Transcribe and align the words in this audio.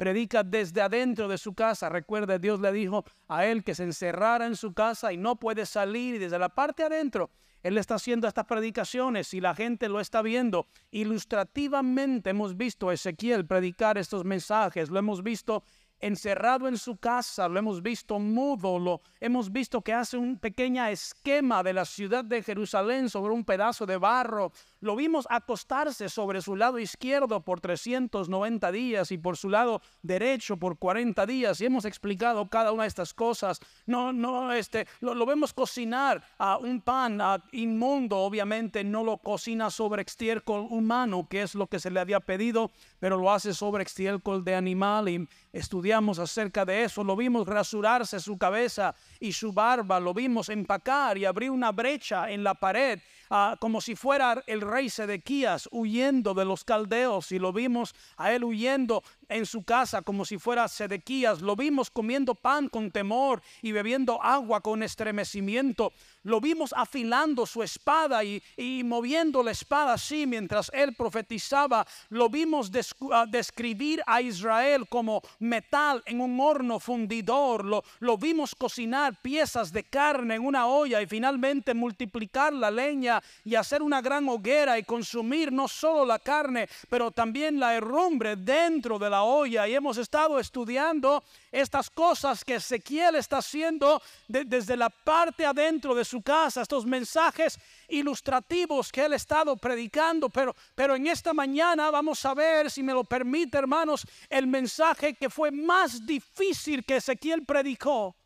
predica 0.00 0.42
desde 0.42 0.80
adentro 0.80 1.28
de 1.28 1.36
su 1.36 1.52
casa. 1.52 1.90
Recuerde, 1.90 2.38
Dios 2.38 2.58
le 2.58 2.72
dijo 2.72 3.04
a 3.28 3.44
él 3.44 3.62
que 3.62 3.74
se 3.74 3.82
encerrara 3.82 4.46
en 4.46 4.56
su 4.56 4.72
casa 4.72 5.12
y 5.12 5.18
no 5.18 5.36
puede 5.36 5.66
salir 5.66 6.14
y 6.14 6.18
desde 6.18 6.38
la 6.38 6.48
parte 6.48 6.82
adentro. 6.82 7.28
Él 7.62 7.76
está 7.76 7.96
haciendo 7.96 8.26
estas 8.26 8.46
predicaciones 8.46 9.34
y 9.34 9.42
la 9.42 9.54
gente 9.54 9.90
lo 9.90 10.00
está 10.00 10.22
viendo. 10.22 10.68
Ilustrativamente 10.90 12.30
hemos 12.30 12.56
visto 12.56 12.88
a 12.88 12.94
Ezequiel 12.94 13.46
predicar 13.46 13.98
estos 13.98 14.24
mensajes, 14.24 14.88
lo 14.88 14.98
hemos 14.98 15.22
visto 15.22 15.64
encerrado 16.00 16.68
en 16.68 16.78
su 16.78 16.96
casa, 16.96 17.48
lo 17.48 17.58
hemos 17.58 17.82
visto 17.82 18.18
mudo, 18.18 18.78
lo 18.78 19.00
hemos 19.20 19.52
visto 19.52 19.82
que 19.82 19.92
hace 19.92 20.16
un 20.16 20.38
pequeño 20.38 20.84
esquema 20.86 21.62
de 21.62 21.72
la 21.72 21.84
ciudad 21.84 22.24
de 22.24 22.42
Jerusalén 22.42 23.08
sobre 23.10 23.32
un 23.32 23.44
pedazo 23.44 23.86
de 23.86 23.96
barro, 23.96 24.52
lo 24.80 24.96
vimos 24.96 25.26
acostarse 25.28 26.08
sobre 26.08 26.40
su 26.40 26.56
lado 26.56 26.78
izquierdo 26.78 27.42
por 27.42 27.60
390 27.60 28.72
días 28.72 29.12
y 29.12 29.18
por 29.18 29.36
su 29.36 29.50
lado 29.50 29.82
derecho 30.02 30.56
por 30.56 30.78
40 30.78 31.26
días 31.26 31.60
y 31.60 31.66
hemos 31.66 31.84
explicado 31.84 32.48
cada 32.48 32.72
una 32.72 32.84
de 32.84 32.88
estas 32.88 33.12
cosas. 33.12 33.60
No, 33.86 34.12
no, 34.12 34.52
este, 34.52 34.86
lo, 35.00 35.26
vemos 35.26 35.52
cocinar 35.52 36.22
a 36.38 36.56
un 36.56 36.80
pan 36.80 37.20
inmundo, 37.52 38.18
obviamente 38.18 38.82
no 38.84 39.04
lo 39.04 39.18
cocina 39.18 39.70
sobre 39.70 40.02
estiércol 40.02 40.66
humano, 40.70 41.26
que 41.28 41.42
es 41.42 41.54
lo 41.54 41.66
que 41.66 41.78
se 41.78 41.90
le 41.90 42.00
había 42.00 42.20
pedido, 42.20 42.70
pero 42.98 43.18
lo 43.18 43.30
hace 43.30 43.52
sobre 43.52 43.84
estiércol 43.84 44.44
de 44.44 44.54
animal 44.54 45.08
estudiamos 45.52 46.18
acerca 46.18 46.64
de 46.64 46.84
eso. 46.84 47.04
Lo 47.04 47.16
vimos 47.16 47.46
rasurarse 47.46 48.20
su 48.20 48.38
cabeza 48.38 48.94
y 49.18 49.32
su 49.32 49.52
barba, 49.52 50.00
lo 50.00 50.14
vimos 50.14 50.48
empacar 50.48 51.18
y 51.18 51.24
abrir 51.24 51.50
una 51.50 51.72
brecha 51.72 52.30
en 52.30 52.44
la 52.44 52.54
pared 52.54 53.00
Ah, 53.32 53.56
como 53.60 53.80
si 53.80 53.94
fuera 53.94 54.42
el 54.48 54.60
rey 54.60 54.90
Sedequías 54.90 55.68
huyendo 55.70 56.34
de 56.34 56.44
los 56.44 56.64
caldeos 56.64 57.30
y 57.30 57.38
lo 57.38 57.52
vimos 57.52 57.94
a 58.16 58.32
él 58.32 58.42
huyendo 58.42 59.04
en 59.30 59.46
su 59.46 59.62
casa 59.62 60.02
como 60.02 60.24
si 60.24 60.38
fuera 60.38 60.68
Sedequías. 60.68 61.40
Lo 61.40 61.56
vimos 61.56 61.90
comiendo 61.90 62.34
pan 62.34 62.68
con 62.68 62.90
temor 62.90 63.40
y 63.62 63.72
bebiendo 63.72 64.22
agua 64.22 64.60
con 64.60 64.82
estremecimiento. 64.82 65.92
Lo 66.22 66.40
vimos 66.40 66.74
afilando 66.76 67.46
su 67.46 67.62
espada 67.62 68.22
y, 68.24 68.42
moviendo 68.84 69.42
la 69.42 69.52
espada 69.52 69.94
así 69.94 70.26
mientras 70.26 70.70
él 70.74 70.94
profetizaba. 70.94 71.86
Lo 72.10 72.28
vimos 72.28 72.70
ah, 73.12 73.24
describir 73.26 74.02
a 74.06 74.20
Israel 74.20 74.86
como 74.88 75.22
metal 75.38 76.02
en 76.04 76.20
un 76.20 76.38
horno 76.38 76.78
fundidor. 76.80 77.64
Lo, 77.64 77.84
lo 78.00 78.18
vimos 78.18 78.54
cocinar 78.54 79.14
piezas 79.22 79.72
de 79.72 79.84
carne 79.84 80.34
en 80.34 80.44
una 80.44 80.66
olla 80.66 81.00
y 81.00 81.06
finalmente 81.06 81.72
multiplicar 81.72 82.52
la 82.52 82.70
leña 82.70 83.22
y 83.44 83.54
hacer 83.54 83.80
una 83.80 84.02
gran 84.02 84.28
hoguera 84.28 84.78
y 84.78 84.82
consumir 84.82 85.52
no 85.52 85.68
solo 85.68 86.04
la 86.04 86.18
carne, 86.18 86.68
pero 86.88 87.10
también 87.10 87.60
la 87.60 87.74
herrumbre 87.74 88.36
dentro 88.36 88.98
de 88.98 89.08
la 89.08 89.19
olla 89.22 89.66
y 89.68 89.74
hemos 89.74 89.96
estado 89.98 90.38
estudiando 90.38 91.22
estas 91.50 91.90
cosas 91.90 92.44
que 92.44 92.56
Ezequiel 92.56 93.16
está 93.16 93.38
haciendo 93.38 94.00
desde 94.28 94.76
la 94.76 94.90
parte 94.90 95.44
adentro 95.44 95.94
de 95.94 96.04
su 96.04 96.22
casa, 96.22 96.62
estos 96.62 96.86
mensajes 96.86 97.58
ilustrativos 97.88 98.90
que 98.92 99.04
él 99.04 99.12
ha 99.12 99.16
estado 99.16 99.56
predicando, 99.56 100.28
pero, 100.28 100.54
pero 100.74 100.94
en 100.94 101.06
esta 101.06 101.32
mañana 101.32 101.90
vamos 101.90 102.24
a 102.24 102.34
ver, 102.34 102.70
si 102.70 102.82
me 102.82 102.92
lo 102.92 103.04
permite 103.04 103.58
hermanos, 103.58 104.06
el 104.28 104.46
mensaje 104.46 105.14
que 105.14 105.30
fue 105.30 105.50
más 105.50 106.06
difícil 106.06 106.84
que 106.84 106.96
Ezequiel 106.96 107.44
predicó. 107.44 108.16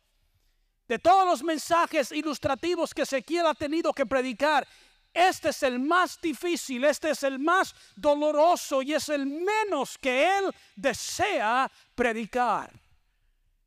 De 0.87 0.99
todos 0.99 1.25
los 1.25 1.43
mensajes 1.43 2.11
ilustrativos 2.11 2.93
que 2.93 3.01
Ezequiel 3.01 3.47
ha 3.47 3.55
tenido 3.55 3.91
que 3.91 4.05
predicar, 4.05 4.67
este 5.15 5.49
es 5.49 5.63
el 5.63 5.79
más 5.79 6.19
difícil, 6.19 6.83
este 6.83 7.11
es 7.11 7.23
el 7.23 7.39
más 7.39 7.73
doloroso 7.95 8.81
y 8.81 8.93
es 8.93 9.07
el 9.07 9.25
menos 9.25 9.97
que 9.97 10.37
Él 10.37 10.53
desea 10.75 11.71
predicar. 11.95 12.69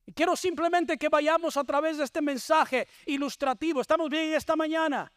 Y 0.05 0.13
quiero 0.13 0.37
simplemente 0.37 0.99
que 0.99 1.09
vayamos 1.09 1.57
a 1.57 1.65
través 1.65 1.97
de 1.97 2.05
este 2.05 2.21
mensaje 2.21 2.87
ilustrativo. 3.07 3.81
¿Estamos 3.81 4.11
bien 4.11 4.35
esta 4.35 4.57
mañana? 4.57 5.11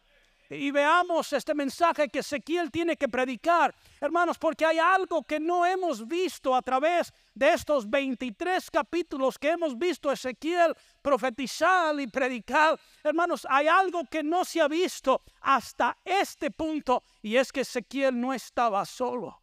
Y 0.51 0.69
veamos 0.71 1.31
este 1.31 1.53
mensaje 1.55 2.09
que 2.09 2.19
Ezequiel 2.19 2.69
tiene 2.69 2.97
que 2.97 3.07
predicar, 3.07 3.73
hermanos, 4.01 4.37
porque 4.37 4.65
hay 4.65 4.79
algo 4.79 5.23
que 5.23 5.39
no 5.39 5.65
hemos 5.65 6.05
visto 6.05 6.53
a 6.53 6.61
través 6.61 7.13
de 7.33 7.53
estos 7.53 7.89
23 7.89 8.69
capítulos 8.69 9.39
que 9.39 9.51
hemos 9.51 9.77
visto 9.77 10.11
Ezequiel 10.11 10.75
profetizar 11.01 11.97
y 11.99 12.07
predicar. 12.07 12.77
Hermanos, 13.03 13.47
hay 13.49 13.67
algo 13.67 14.03
que 14.05 14.23
no 14.23 14.43
se 14.43 14.59
ha 14.59 14.67
visto 14.67 15.21
hasta 15.39 15.97
este 16.03 16.51
punto 16.51 17.03
y 17.21 17.37
es 17.37 17.51
que 17.51 17.61
Ezequiel 17.61 18.19
no 18.19 18.33
estaba 18.33 18.83
solo. 18.85 19.41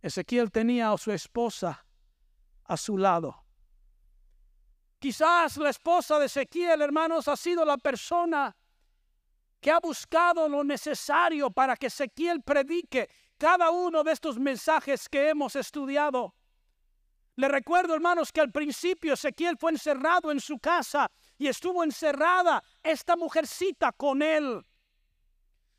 Ezequiel 0.00 0.52
tenía 0.52 0.92
a 0.92 0.98
su 0.98 1.10
esposa 1.10 1.84
a 2.64 2.76
su 2.76 2.98
lado. 2.98 3.44
Quizás 4.98 5.56
la 5.56 5.70
esposa 5.70 6.18
de 6.18 6.26
Ezequiel, 6.26 6.80
hermanos, 6.82 7.28
ha 7.28 7.36
sido 7.36 7.64
la 7.64 7.76
persona 7.76 8.56
que 9.66 9.72
ha 9.72 9.80
buscado 9.80 10.48
lo 10.48 10.62
necesario 10.62 11.50
para 11.50 11.76
que 11.76 11.88
Ezequiel 11.88 12.40
predique 12.40 13.10
cada 13.36 13.72
uno 13.72 14.04
de 14.04 14.12
estos 14.12 14.38
mensajes 14.38 15.08
que 15.08 15.30
hemos 15.30 15.56
estudiado. 15.56 16.36
Le 17.34 17.48
recuerdo, 17.48 17.92
hermanos, 17.92 18.30
que 18.30 18.40
al 18.40 18.52
principio 18.52 19.14
Ezequiel 19.14 19.58
fue 19.58 19.72
encerrado 19.72 20.30
en 20.30 20.38
su 20.38 20.60
casa 20.60 21.10
y 21.36 21.48
estuvo 21.48 21.82
encerrada 21.82 22.62
esta 22.80 23.16
mujercita 23.16 23.90
con 23.90 24.22
él. 24.22 24.64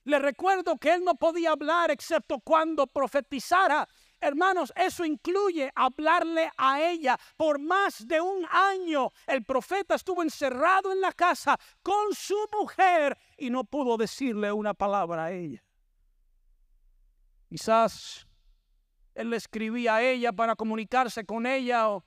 Le 0.04 0.20
recuerdo 0.20 0.78
que 0.78 0.94
él 0.94 1.06
no 1.06 1.16
podía 1.16 1.52
hablar 1.52 1.90
excepto 1.90 2.42
cuando 2.42 2.88
profetizara 2.88 3.88
Hermanos, 4.20 4.74
eso 4.76 5.06
incluye 5.06 5.72
hablarle 5.76 6.52
a 6.58 6.82
ella. 6.82 7.20
Por 7.36 7.60
más 7.60 8.08
de 8.08 8.20
un 8.20 8.46
año 8.50 9.12
el 9.28 9.44
profeta 9.44 9.96
estuvo 9.96 10.24
encerrado 10.24 10.92
en 10.92 11.02
la 11.02 11.12
casa 11.12 11.58
con 11.84 12.14
su 12.14 12.38
mujer 12.52 13.18
y 13.38 13.50
no 13.50 13.64
pudo 13.64 13.96
decirle 13.96 14.52
una 14.52 14.74
palabra 14.74 15.26
a 15.26 15.32
ella. 15.32 15.64
Quizás 17.50 18.28
él 19.14 19.30
le 19.30 19.38
escribía 19.38 19.96
a 19.96 20.04
ella 20.04 20.34
para 20.34 20.56
comunicarse 20.56 21.26
con 21.26 21.46
ella 21.46 21.90
o 21.90 22.04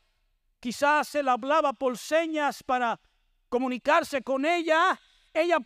quizás 0.59 1.15
él 1.15 1.29
hablaba 1.29 1.73
por 1.73 1.97
señas 1.97 2.63
para 2.63 3.01
comunicarse 3.49 4.23
con 4.23 4.45
ella. 4.45 5.01
Ella 5.33 5.59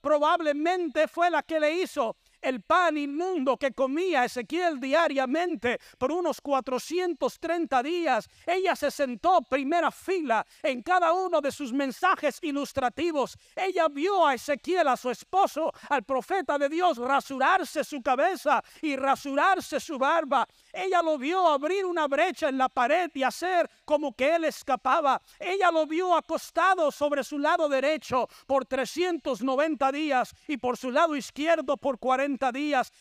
probablemente 0.00 1.08
fue 1.08 1.30
la 1.30 1.42
que 1.42 1.58
le 1.58 1.72
hizo 1.72 2.16
el 2.44 2.60
pan 2.60 2.98
inmundo 2.98 3.56
que 3.56 3.72
comía 3.72 4.24
Ezequiel 4.24 4.78
diariamente 4.78 5.80
por 5.98 6.12
unos 6.12 6.40
430 6.42 7.82
días. 7.82 8.28
Ella 8.46 8.76
se 8.76 8.90
sentó 8.90 9.40
primera 9.42 9.90
fila 9.90 10.46
en 10.62 10.82
cada 10.82 11.12
uno 11.12 11.40
de 11.40 11.50
sus 11.50 11.72
mensajes 11.72 12.38
ilustrativos. 12.42 13.38
Ella 13.56 13.88
vio 13.88 14.26
a 14.26 14.34
Ezequiel, 14.34 14.88
a 14.88 14.96
su 14.96 15.10
esposo, 15.10 15.72
al 15.88 16.02
profeta 16.02 16.58
de 16.58 16.68
Dios, 16.68 16.98
rasurarse 16.98 17.82
su 17.82 18.02
cabeza 18.02 18.62
y 18.82 18.96
rasurarse 18.96 19.80
su 19.80 19.98
barba. 19.98 20.46
Ella 20.72 21.00
lo 21.02 21.16
vio 21.16 21.48
abrir 21.48 21.86
una 21.86 22.06
brecha 22.06 22.50
en 22.50 22.58
la 22.58 22.68
pared 22.68 23.10
y 23.14 23.22
hacer 23.22 23.70
como 23.86 24.14
que 24.14 24.34
él 24.34 24.44
escapaba. 24.44 25.20
Ella 25.40 25.70
lo 25.70 25.86
vio 25.86 26.14
acostado 26.14 26.92
sobre 26.92 27.24
su 27.24 27.38
lado 27.38 27.68
derecho 27.68 28.28
por 28.46 28.66
390 28.66 29.92
días 29.92 30.34
y 30.46 30.58
por 30.58 30.76
su 30.76 30.90
lado 30.90 31.16
izquierdo 31.16 31.78
por 31.78 31.98
40 31.98 32.33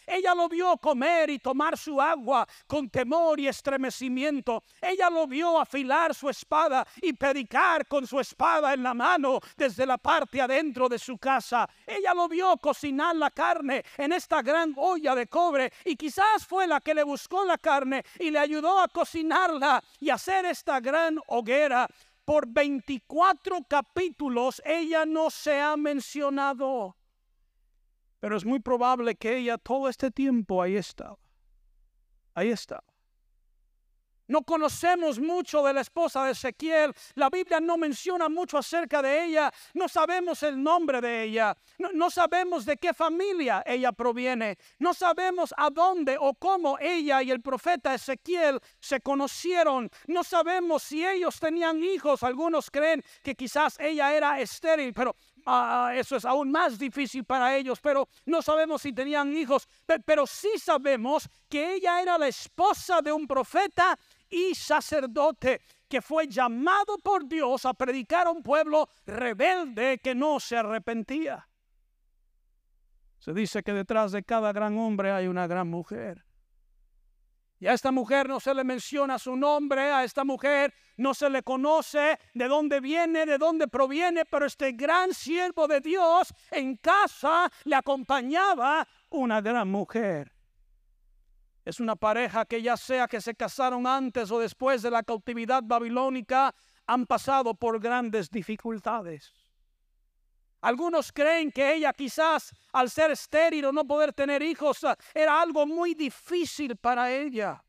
Ella 0.06 0.34
lo 0.36 0.48
vio 0.48 0.78
comer 0.78 1.30
y 1.30 1.40
tomar 1.40 1.78
su 1.78 2.00
agua 2.00 2.48
con 2.68 2.90
temor 2.90 3.40
y 3.40 3.48
estremecimiento. 3.48 4.64
Ella 4.82 5.10
lo 5.10 5.28
vio 5.28 5.60
afilar 5.60 6.14
su 6.14 6.30
espada 6.30 6.86
y 7.02 7.14
predicar 7.14 7.88
con 7.88 8.06
su 8.06 8.20
espada 8.20 8.74
en 8.74 8.84
la 8.84 8.94
mano 8.94 9.40
desde 9.58 9.86
la 9.86 9.98
parte 9.98 10.42
adentro 10.42 10.88
de 10.88 11.00
su 11.00 11.18
casa. 11.18 11.70
Ella 11.86 12.14
lo 12.14 12.28
vio 12.28 12.58
cocinar 12.58 13.16
la 13.16 13.32
carne 13.32 13.84
en 13.98 14.14
esta 14.14 14.42
gran 14.42 14.74
olla 14.78 15.16
de 15.16 15.28
cobre 15.28 15.72
y 15.86 15.96
quizás 15.96 16.46
fue 16.48 16.68
la 16.68 16.80
que 16.80 16.94
le 16.94 17.04
buscó 17.04 17.46
la 17.46 17.58
carne 17.58 18.04
y 18.20 18.32
le 18.32 18.40
ayudó 18.40 18.80
a 18.80 18.88
cocinarla 18.88 19.84
y 20.00 20.10
hacer 20.10 20.46
esta 20.46 20.80
gran 20.80 21.20
hoguera. 21.28 21.88
Por 22.26 22.48
24 22.48 23.66
capítulos 23.68 24.62
ella 24.66 25.06
no 25.06 25.30
se 25.30 25.60
ha 25.60 25.76
mencionado. 25.76 26.96
Pero 28.24 28.38
es 28.38 28.46
muy 28.46 28.62
probable 28.62 29.16
que 29.16 29.36
ella 29.36 29.58
todo 29.58 29.90
este 29.90 30.10
tiempo 30.10 30.62
ahí 30.62 30.78
estaba. 30.78 31.20
Ahí 32.34 32.52
estaba. 32.52 32.86
No 34.28 34.44
conocemos 34.44 35.20
mucho 35.20 35.62
de 35.64 35.74
la 35.74 35.82
esposa 35.82 36.24
de 36.24 36.32
Ezequiel. 36.32 36.94
La 37.16 37.30
Biblia 37.30 37.60
no 37.60 37.78
menciona 37.78 38.30
mucho 38.30 38.58
acerca 38.58 39.02
de 39.02 39.26
ella. 39.26 39.52
No 39.74 39.90
sabemos 39.90 40.42
el 40.44 40.64
nombre 40.64 41.02
de 41.02 41.24
ella. 41.24 41.58
No, 41.78 42.10
sabemos 42.10 42.66
de 42.66 42.78
qué 42.78 42.94
familia 42.94 43.62
ella 43.66 43.92
proviene. 43.92 44.58
No 44.80 44.94
sabemos 44.94 45.54
a 45.58 45.70
dónde 45.70 46.16
o 46.18 46.34
cómo 46.34 46.80
ella 46.80 47.22
y 47.22 47.32
el 47.32 47.42
profeta 47.42 47.94
Ezequiel 47.94 48.62
se 48.80 49.02
conocieron. 49.02 49.90
No 50.08 50.24
sabemos 50.24 50.84
si 50.84 51.06
ellos 51.06 51.38
tenían 51.42 51.84
hijos. 51.84 52.24
Algunos 52.24 52.72
creen 52.72 53.04
que 53.22 53.36
quizás 53.36 53.78
ella 53.80 54.16
era 54.16 54.40
estéril, 54.40 54.94
pero 54.94 55.18
Ah, 55.46 55.92
eso 55.96 56.16
es 56.16 56.26
aún 56.26 56.52
más 56.52 56.80
difícil 56.80 57.26
para 57.26 57.56
ellos, 57.56 57.80
pero 57.82 58.08
no 58.26 58.42
sabemos 58.42 58.82
si 58.82 58.94
tenían 58.94 59.36
hijos, 59.36 59.68
pero 60.06 60.26
sí 60.26 60.52
sabemos 60.58 61.30
que 61.50 61.76
ella 61.76 62.02
era 62.02 62.18
la 62.18 62.28
esposa 62.28 63.02
de 63.02 63.12
un 63.12 63.28
profeta 63.28 63.98
y 64.30 64.56
sacerdote 64.56 65.62
que 65.88 66.02
fue 66.02 66.28
llamado 66.28 66.98
por 66.98 67.28
Dios 67.28 67.66
a 67.66 67.74
predicar 67.74 68.28
a 68.28 68.32
un 68.32 68.42
pueblo 68.42 68.88
rebelde 69.06 70.00
que 70.00 70.16
no 70.16 70.40
se 70.40 70.58
arrepentía. 70.58 71.48
Se 73.20 73.34
dice 73.34 73.64
que 73.64 73.74
detrás 73.74 74.12
de 74.12 74.24
cada 74.24 74.52
gran 74.52 74.78
hombre 74.78 75.12
hay 75.12 75.28
una 75.28 75.48
gran 75.48 75.70
mujer. 75.70 76.26
Y 77.64 77.68
a 77.68 77.72
esta 77.72 77.94
mujer 77.94 78.28
no 78.28 78.42
se 78.42 78.54
le 78.54 78.66
menciona 78.66 79.18
su 79.18 79.38
nombre, 79.38 79.90
a 79.90 80.04
esta 80.04 80.26
mujer 80.26 80.74
no 80.98 81.14
se 81.14 81.30
le 81.30 81.44
conoce 81.44 82.20
de 82.34 82.48
dónde 82.50 82.82
viene, 82.82 83.26
de 83.26 83.38
dónde 83.38 83.70
proviene, 83.70 84.26
pero 84.26 84.46
este 84.46 84.74
gran 84.74 85.14
siervo 85.14 85.66
de 85.66 85.80
Dios 85.80 86.34
en 86.52 86.76
casa 86.76 87.50
le 87.64 87.78
acompañaba 87.78 88.86
una 89.12 89.40
gran 89.40 89.72
mujer. 89.72 90.34
Es 91.64 91.80
una 91.80 91.96
pareja 91.96 92.44
que 92.44 92.62
ya 92.62 92.76
sea 92.76 93.08
que 93.08 93.22
se 93.22 93.34
casaron 93.34 93.88
antes 93.88 94.30
o 94.30 94.40
después 94.40 94.82
de 94.82 94.92
la 94.92 95.02
cautividad 95.02 95.64
babilónica, 95.64 96.54
han 96.86 97.06
pasado 97.06 97.54
por 97.54 97.80
grandes 97.80 98.30
dificultades. 98.30 99.32
Algunos 100.64 101.12
creen 101.12 101.52
que 101.52 101.74
ella 101.74 101.92
quizás 101.92 102.54
al 102.72 102.90
ser 102.90 103.12
estéril 103.12 103.66
o 103.66 103.72
no 103.74 103.86
poder 103.86 104.14
tener 104.14 104.42
hijos 104.42 104.80
era 105.14 105.42
algo 105.42 105.66
muy 105.66 105.94
difícil 105.94 106.78
para 106.78 107.12
ella. 107.12 107.62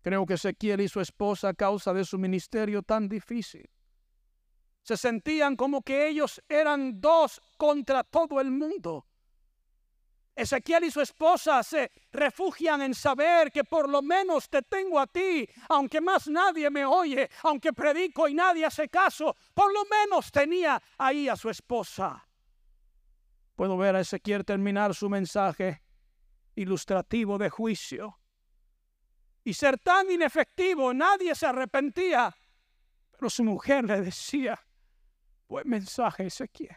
Creo 0.00 0.24
que 0.24 0.34
Ezequiel 0.34 0.80
y 0.80 0.88
su 0.88 0.98
esposa 0.98 1.50
a 1.50 1.54
causa 1.54 1.92
de 1.92 2.06
su 2.06 2.18
ministerio 2.18 2.82
tan 2.82 3.06
difícil 3.06 3.68
se 4.82 4.96
sentían 4.96 5.56
como 5.56 5.82
que 5.82 6.08
ellos 6.08 6.42
eran 6.48 7.02
dos 7.02 7.38
contra 7.58 8.02
todo 8.02 8.40
el 8.40 8.50
mundo. 8.50 9.04
Ezequiel 10.40 10.84
y 10.84 10.90
su 10.90 11.00
esposa 11.02 11.62
se 11.62 11.92
refugian 12.12 12.80
en 12.80 12.94
saber 12.94 13.52
que 13.52 13.64
por 13.64 13.88
lo 13.88 14.00
menos 14.00 14.48
te 14.48 14.62
tengo 14.62 14.98
a 14.98 15.06
ti, 15.06 15.46
aunque 15.68 16.00
más 16.00 16.28
nadie 16.28 16.70
me 16.70 16.84
oye, 16.84 17.28
aunque 17.42 17.72
predico 17.72 18.26
y 18.26 18.34
nadie 18.34 18.64
hace 18.64 18.88
caso, 18.88 19.36
por 19.52 19.72
lo 19.72 19.84
menos 19.84 20.32
tenía 20.32 20.82
ahí 20.96 21.28
a 21.28 21.36
su 21.36 21.50
esposa. 21.50 22.26
Puedo 23.54 23.76
ver 23.76 23.96
a 23.96 24.00
Ezequiel 24.00 24.44
terminar 24.44 24.94
su 24.94 25.10
mensaje 25.10 25.82
ilustrativo 26.54 27.36
de 27.36 27.50
juicio 27.50 28.18
y 29.44 29.52
ser 29.52 29.78
tan 29.78 30.10
inefectivo, 30.10 30.94
nadie 30.94 31.34
se 31.34 31.46
arrepentía, 31.46 32.34
pero 33.10 33.28
su 33.28 33.44
mujer 33.44 33.84
le 33.84 34.00
decía, 34.00 34.58
buen 35.48 35.68
mensaje 35.68 36.26
Ezequiel. 36.26 36.76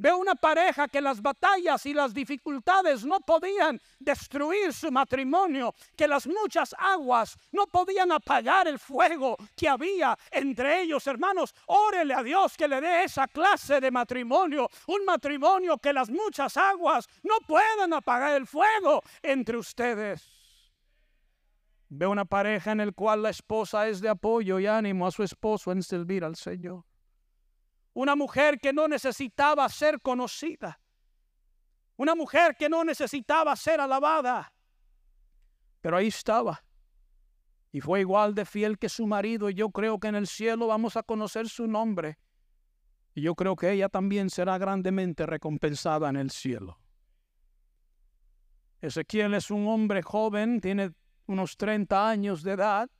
Veo 0.00 0.16
una 0.16 0.34
pareja 0.34 0.88
que 0.88 1.02
las 1.02 1.20
batallas 1.20 1.84
y 1.84 1.92
las 1.92 2.14
dificultades 2.14 3.04
no 3.04 3.20
podían 3.20 3.78
destruir 3.98 4.72
su 4.72 4.90
matrimonio, 4.90 5.74
que 5.94 6.08
las 6.08 6.26
muchas 6.26 6.74
aguas 6.78 7.36
no 7.52 7.66
podían 7.66 8.10
apagar 8.10 8.66
el 8.66 8.78
fuego 8.78 9.36
que 9.54 9.68
había 9.68 10.16
entre 10.30 10.80
ellos. 10.80 11.06
Hermanos, 11.06 11.54
órele 11.66 12.14
a 12.14 12.22
Dios 12.22 12.56
que 12.56 12.66
le 12.66 12.80
dé 12.80 13.04
esa 13.04 13.28
clase 13.28 13.78
de 13.78 13.90
matrimonio, 13.90 14.70
un 14.86 15.04
matrimonio 15.04 15.76
que 15.76 15.92
las 15.92 16.08
muchas 16.08 16.56
aguas 16.56 17.06
no 17.22 17.34
puedan 17.46 17.92
apagar 17.92 18.36
el 18.36 18.46
fuego 18.46 19.02
entre 19.22 19.58
ustedes. 19.58 20.26
Veo 21.90 22.10
una 22.10 22.24
pareja 22.24 22.72
en 22.72 22.78
la 22.78 22.92
cual 22.92 23.22
la 23.22 23.28
esposa 23.28 23.86
es 23.86 24.00
de 24.00 24.08
apoyo 24.08 24.58
y 24.58 24.66
ánimo 24.66 25.06
a 25.06 25.10
su 25.10 25.22
esposo 25.22 25.72
en 25.72 25.82
servir 25.82 26.24
al 26.24 26.36
Señor. 26.36 26.84
Una 27.92 28.14
mujer 28.14 28.58
que 28.60 28.72
no 28.72 28.86
necesitaba 28.88 29.68
ser 29.68 30.00
conocida. 30.00 30.80
Una 31.96 32.14
mujer 32.14 32.56
que 32.56 32.68
no 32.68 32.84
necesitaba 32.84 33.54
ser 33.56 33.80
alabada. 33.80 34.52
Pero 35.80 35.96
ahí 35.96 36.08
estaba. 36.08 36.62
Y 37.72 37.80
fue 37.80 38.00
igual 38.00 38.34
de 38.34 38.44
fiel 38.44 38.78
que 38.78 38.88
su 38.88 39.06
marido. 39.06 39.50
Y 39.50 39.54
yo 39.54 39.70
creo 39.70 39.98
que 39.98 40.08
en 40.08 40.14
el 40.14 40.26
cielo 40.26 40.68
vamos 40.68 40.96
a 40.96 41.02
conocer 41.02 41.48
su 41.48 41.66
nombre. 41.66 42.18
Y 43.14 43.22
yo 43.22 43.34
creo 43.34 43.56
que 43.56 43.70
ella 43.72 43.88
también 43.88 44.30
será 44.30 44.56
grandemente 44.58 45.26
recompensada 45.26 46.08
en 46.08 46.16
el 46.16 46.30
cielo. 46.30 46.78
Ezequiel 48.80 49.34
es 49.34 49.50
un 49.50 49.68
hombre 49.68 50.02
joven, 50.02 50.60
tiene 50.60 50.92
unos 51.26 51.56
30 51.56 52.08
años 52.08 52.42
de 52.42 52.52
edad. 52.52 52.90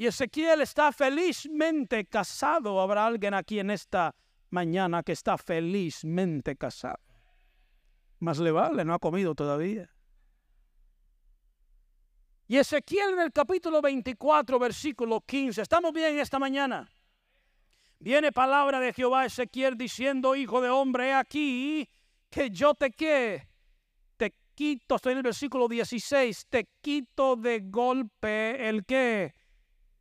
Y 0.00 0.06
Ezequiel 0.06 0.62
está 0.62 0.92
felizmente 0.92 2.06
casado. 2.06 2.80
¿Habrá 2.80 3.04
alguien 3.04 3.34
aquí 3.34 3.58
en 3.58 3.70
esta 3.70 4.14
mañana 4.48 5.02
que 5.02 5.12
está 5.12 5.36
felizmente 5.36 6.56
casado? 6.56 6.96
Más 8.18 8.38
le 8.38 8.50
vale, 8.50 8.82
no 8.82 8.94
ha 8.94 8.98
comido 8.98 9.34
todavía. 9.34 9.90
Y 12.48 12.56
Ezequiel 12.56 13.10
en 13.12 13.20
el 13.20 13.30
capítulo 13.30 13.82
24, 13.82 14.58
versículo 14.58 15.20
15. 15.20 15.60
¿Estamos 15.60 15.92
bien 15.92 16.18
esta 16.18 16.38
mañana? 16.38 16.90
Viene 17.98 18.32
palabra 18.32 18.80
de 18.80 18.94
Jehová 18.94 19.20
a 19.20 19.26
Ezequiel 19.26 19.76
diciendo, 19.76 20.34
hijo 20.34 20.62
de 20.62 20.70
hombre, 20.70 21.08
he 21.08 21.12
aquí 21.12 21.86
que 22.30 22.48
yo 22.48 22.72
te 22.72 22.90
que 22.90 23.46
te 24.16 24.34
quito, 24.54 24.94
estoy 24.94 25.12
en 25.12 25.18
el 25.18 25.24
versículo 25.24 25.68
16, 25.68 26.46
te 26.48 26.70
quito 26.80 27.36
de 27.36 27.60
golpe 27.60 28.66
el 28.66 28.86
que 28.86 29.38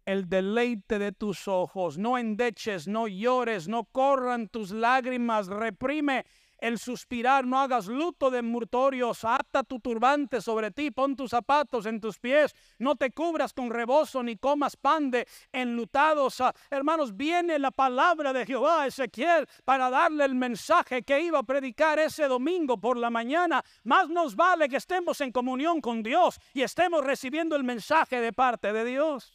el 0.05 0.29
deleite 0.29 0.99
de 0.99 1.11
tus 1.11 1.47
ojos. 1.47 1.97
No 1.97 2.17
endeches, 2.17 2.87
no 2.87 3.07
llores, 3.07 3.67
no 3.67 3.85
corran 3.85 4.47
tus 4.47 4.71
lágrimas, 4.71 5.47
reprime 5.47 6.25
el 6.61 6.77
suspirar, 6.77 7.45
no 7.45 7.59
hagas 7.59 7.87
luto 7.87 8.29
de 8.29 8.41
murtorios, 8.41 9.23
ata 9.23 9.63
tu 9.63 9.79
turbante 9.79 10.41
sobre 10.41 10.71
ti, 10.71 10.91
pon 10.91 11.15
tus 11.15 11.31
zapatos 11.31 11.85
en 11.85 11.99
tus 11.99 12.19
pies, 12.19 12.55
no 12.77 12.95
te 12.95 13.11
cubras 13.11 13.53
con 13.53 13.69
rebozo 13.69 14.23
ni 14.23 14.35
comas 14.35 14.75
pan 14.75 15.11
de 15.11 15.27
enlutados. 15.51 16.41
Ah, 16.41 16.53
hermanos, 16.69 17.15
viene 17.15 17.59
la 17.59 17.71
palabra 17.71 18.33
de 18.33 18.45
Jehová 18.45 18.87
Ezequiel 18.87 19.47
para 19.63 19.89
darle 19.89 20.25
el 20.25 20.35
mensaje 20.35 21.03
que 21.03 21.21
iba 21.21 21.39
a 21.39 21.43
predicar 21.43 21.99
ese 21.99 22.27
domingo 22.27 22.79
por 22.79 22.97
la 22.97 23.09
mañana. 23.09 23.63
Más 23.83 24.09
nos 24.09 24.35
vale 24.35 24.69
que 24.69 24.77
estemos 24.77 25.21
en 25.21 25.31
comunión 25.31 25.81
con 25.81 26.03
Dios 26.03 26.39
y 26.53 26.61
estemos 26.61 27.03
recibiendo 27.03 27.55
el 27.55 27.63
mensaje 27.63 28.19
de 28.19 28.33
parte 28.33 28.73
de 28.73 28.85
Dios. 28.85 29.31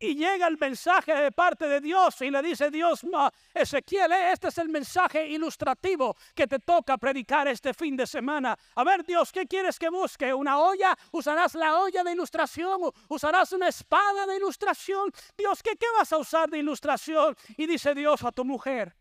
Y 0.00 0.14
llega 0.14 0.46
el 0.46 0.56
mensaje 0.56 1.12
de 1.12 1.32
parte 1.32 1.66
de 1.66 1.80
Dios 1.80 2.20
y 2.22 2.30
le 2.30 2.40
dice 2.40 2.70
Dios, 2.70 3.04
Ezequiel, 3.52 4.12
eh, 4.12 4.32
este 4.32 4.48
es 4.48 4.58
el 4.58 4.68
mensaje 4.68 5.26
ilustrativo 5.26 6.16
que 6.36 6.46
te 6.46 6.60
toca 6.60 6.96
predicar 6.98 7.48
este 7.48 7.74
fin 7.74 7.96
de 7.96 8.06
semana. 8.06 8.56
A 8.76 8.84
ver 8.84 9.04
Dios, 9.04 9.32
¿qué 9.32 9.46
quieres 9.46 9.76
que 9.76 9.88
busque? 9.88 10.32
¿Una 10.32 10.60
olla? 10.60 10.96
¿Usarás 11.10 11.56
la 11.56 11.80
olla 11.80 12.04
de 12.04 12.12
ilustración? 12.12 12.80
¿Usarás 13.08 13.50
una 13.52 13.66
espada 13.68 14.24
de 14.26 14.36
ilustración? 14.36 15.10
Dios, 15.36 15.60
¿qué, 15.64 15.74
qué 15.76 15.86
vas 15.96 16.12
a 16.12 16.18
usar 16.18 16.48
de 16.48 16.58
ilustración? 16.58 17.34
Y 17.56 17.66
dice 17.66 17.92
Dios 17.92 18.22
a 18.22 18.30
tu 18.30 18.44
mujer, 18.44 18.94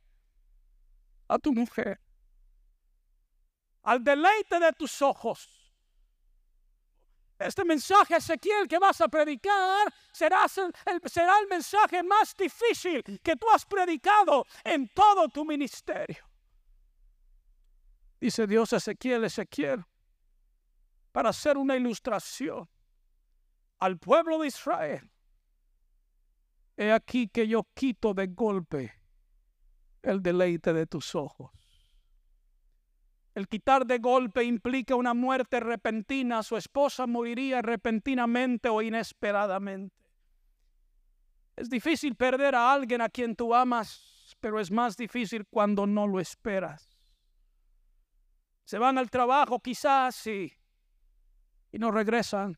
a 1.27 1.37
tu 1.37 1.53
mujer, 1.53 2.01
al 3.83 4.03
deleite 4.03 4.59
de 4.59 4.73
tus 4.73 4.99
ojos 5.03 5.56
este 7.39 7.63
mensaje, 7.63 8.15
Ezequiel, 8.15 8.67
que 8.67 8.79
vas 8.79 8.99
a 9.01 9.07
predicar, 9.07 9.93
será 10.11 10.45
el, 10.85 11.47
mensaje 11.49 12.01
más 12.03 12.35
difícil 12.35 13.03
que 13.21 13.35
tú 13.35 13.47
has 13.53 13.65
predicado 13.65 14.45
en 14.63 14.87
todo 14.89 15.27
tu 15.29 15.45
ministerio. 15.45 16.25
Dice 18.19 18.47
Dios 18.47 18.73
a 18.73 18.77
Ezequiel, 18.77 19.25
Ezequiel, 19.25 19.85
para 21.11 21.29
hacer 21.29 21.57
una 21.57 21.75
ilustración 21.75 22.67
al 23.79 23.99
pueblo 23.99 24.39
de 24.39 24.47
Israel. 24.47 25.11
He 26.75 26.91
aquí 26.91 27.27
que 27.27 27.47
yo 27.47 27.67
quito 27.75 28.13
de 28.13 28.27
golpe 28.27 28.93
el 30.01 30.21
deleite 30.21 30.73
de 30.73 30.87
tus 30.87 31.13
ojos 31.15 31.51
el 33.37 33.47
quitar 33.47 33.85
de 33.85 33.99
golpe 33.99 34.43
implica 34.43 34.95
una 34.95 35.13
muerte 35.13 35.59
repentina. 35.59 36.41
Su 36.41 36.57
esposa 36.57 37.05
moriría 37.05 37.61
repentinamente 37.61 38.67
o 38.67 38.81
inesperadamente. 38.81 39.95
Es 41.55 41.69
difícil 41.69 42.15
perder 42.15 42.55
a 42.55 42.73
alguien 42.73 42.99
a 42.99 43.09
quien 43.09 43.35
tú 43.35 43.53
amas, 43.53 44.35
pero 44.39 44.59
es 44.59 44.71
más 44.71 44.97
difícil 44.97 45.45
cuando 45.45 45.85
no 45.85 46.07
lo 46.07 46.19
esperas. 46.19 46.99
Se 48.63 48.79
van 48.79 48.97
al 48.97 49.11
trabajo 49.11 49.59
quizás 49.59 50.25
y, 50.25 50.51
y 51.71 51.77
no 51.77 51.91
regresan. 51.91 52.57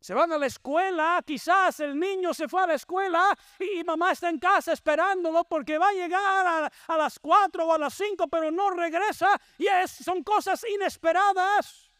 Se 0.00 0.14
van 0.14 0.32
a 0.32 0.38
la 0.38 0.46
escuela, 0.46 1.20
quizás 1.26 1.80
el 1.80 1.98
niño 1.98 2.32
se 2.32 2.48
fue 2.48 2.62
a 2.62 2.66
la 2.68 2.74
escuela 2.74 3.36
y 3.58 3.82
mamá 3.82 4.12
está 4.12 4.30
en 4.30 4.38
casa 4.38 4.72
esperándolo 4.72 5.44
porque 5.44 5.76
va 5.76 5.88
a 5.88 5.92
llegar 5.92 6.70
a, 6.86 6.96
las 6.96 7.18
4 7.18 7.66
o 7.66 7.72
a 7.72 7.78
las 7.78 7.94
5, 7.94 8.28
pero 8.28 8.50
no 8.50 8.70
regresa 8.70 9.28
y 9.58 9.66
es, 9.66 9.90
son 9.90 10.22
cosas 10.22 10.64
inesperadas. 10.72 11.90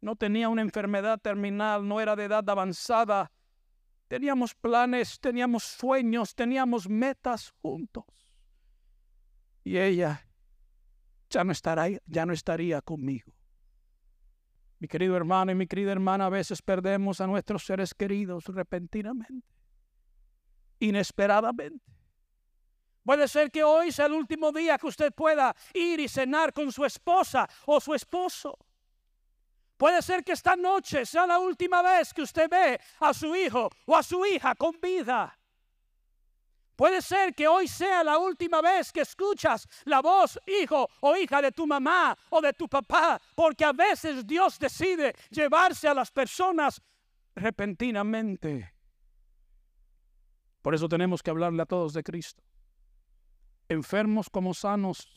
No 0.00 0.16
tenía 0.16 0.48
una 0.50 0.62
enfermedad 0.62 1.18
terminal, 1.18 1.86
no 1.88 2.00
era 2.00 2.14
de 2.14 2.24
edad 2.24 2.48
avanzada. 2.48 3.32
Teníamos 4.06 4.54
planes, 4.54 5.18
teníamos 5.18 5.64
sueños, 5.64 6.34
teníamos 6.34 6.88
metas 6.88 7.52
juntos. 7.62 8.04
Y 9.64 9.78
ella 9.78 10.26
ya 11.30 11.42
no, 11.42 11.52
estará, 11.52 11.88
ya 12.06 12.26
no 12.26 12.32
estaría 12.32 12.80
conmigo. 12.82 13.37
Mi 14.78 14.86
querido 14.86 15.16
hermano 15.16 15.50
y 15.50 15.54
mi 15.54 15.66
querida 15.66 15.92
hermana, 15.92 16.26
a 16.26 16.28
veces 16.28 16.62
perdemos 16.62 17.20
a 17.20 17.26
nuestros 17.26 17.64
seres 17.64 17.94
queridos 17.94 18.44
repentinamente, 18.46 19.46
inesperadamente. 20.78 21.84
Puede 23.04 23.26
ser 23.26 23.50
que 23.50 23.64
hoy 23.64 23.90
sea 23.90 24.06
el 24.06 24.12
último 24.12 24.52
día 24.52 24.76
que 24.76 24.86
usted 24.86 25.12
pueda 25.12 25.56
ir 25.72 25.98
y 25.98 26.08
cenar 26.08 26.52
con 26.52 26.70
su 26.70 26.84
esposa 26.84 27.48
o 27.66 27.80
su 27.80 27.94
esposo. 27.94 28.58
Puede 29.78 30.02
ser 30.02 30.22
que 30.22 30.32
esta 30.32 30.56
noche 30.56 31.06
sea 31.06 31.26
la 31.26 31.38
última 31.38 31.80
vez 31.82 32.12
que 32.12 32.22
usted 32.22 32.50
ve 32.50 32.78
a 33.00 33.14
su 33.14 33.34
hijo 33.34 33.70
o 33.86 33.96
a 33.96 34.02
su 34.02 34.26
hija 34.26 34.54
con 34.56 34.78
vida. 34.80 35.37
Puede 36.78 37.02
ser 37.02 37.34
que 37.34 37.48
hoy 37.48 37.66
sea 37.66 38.04
la 38.04 38.18
última 38.18 38.62
vez 38.62 38.92
que 38.92 39.00
escuchas 39.00 39.66
la 39.84 40.00
voz, 40.00 40.38
hijo 40.46 40.88
o 41.00 41.16
hija 41.16 41.42
de 41.42 41.50
tu 41.50 41.66
mamá 41.66 42.16
o 42.30 42.40
de 42.40 42.52
tu 42.52 42.68
papá, 42.68 43.20
porque 43.34 43.64
a 43.64 43.72
veces 43.72 44.24
Dios 44.24 44.60
decide 44.60 45.12
llevarse 45.28 45.88
a 45.88 45.94
las 45.94 46.12
personas 46.12 46.80
repentinamente. 47.34 48.72
Por 50.62 50.72
eso 50.72 50.88
tenemos 50.88 51.20
que 51.20 51.30
hablarle 51.30 51.62
a 51.62 51.66
todos 51.66 51.94
de 51.94 52.04
Cristo. 52.04 52.44
Enfermos 53.68 54.30
como 54.30 54.54
sanos, 54.54 55.08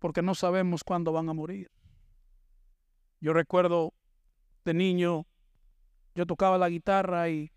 porque 0.00 0.22
no 0.22 0.34
sabemos 0.34 0.82
cuándo 0.82 1.12
van 1.12 1.28
a 1.28 1.34
morir. 1.34 1.70
Yo 3.20 3.32
recuerdo 3.32 3.94
de 4.64 4.74
niño, 4.74 5.24
yo 6.16 6.26
tocaba 6.26 6.58
la 6.58 6.68
guitarra 6.68 7.28
y 7.28 7.52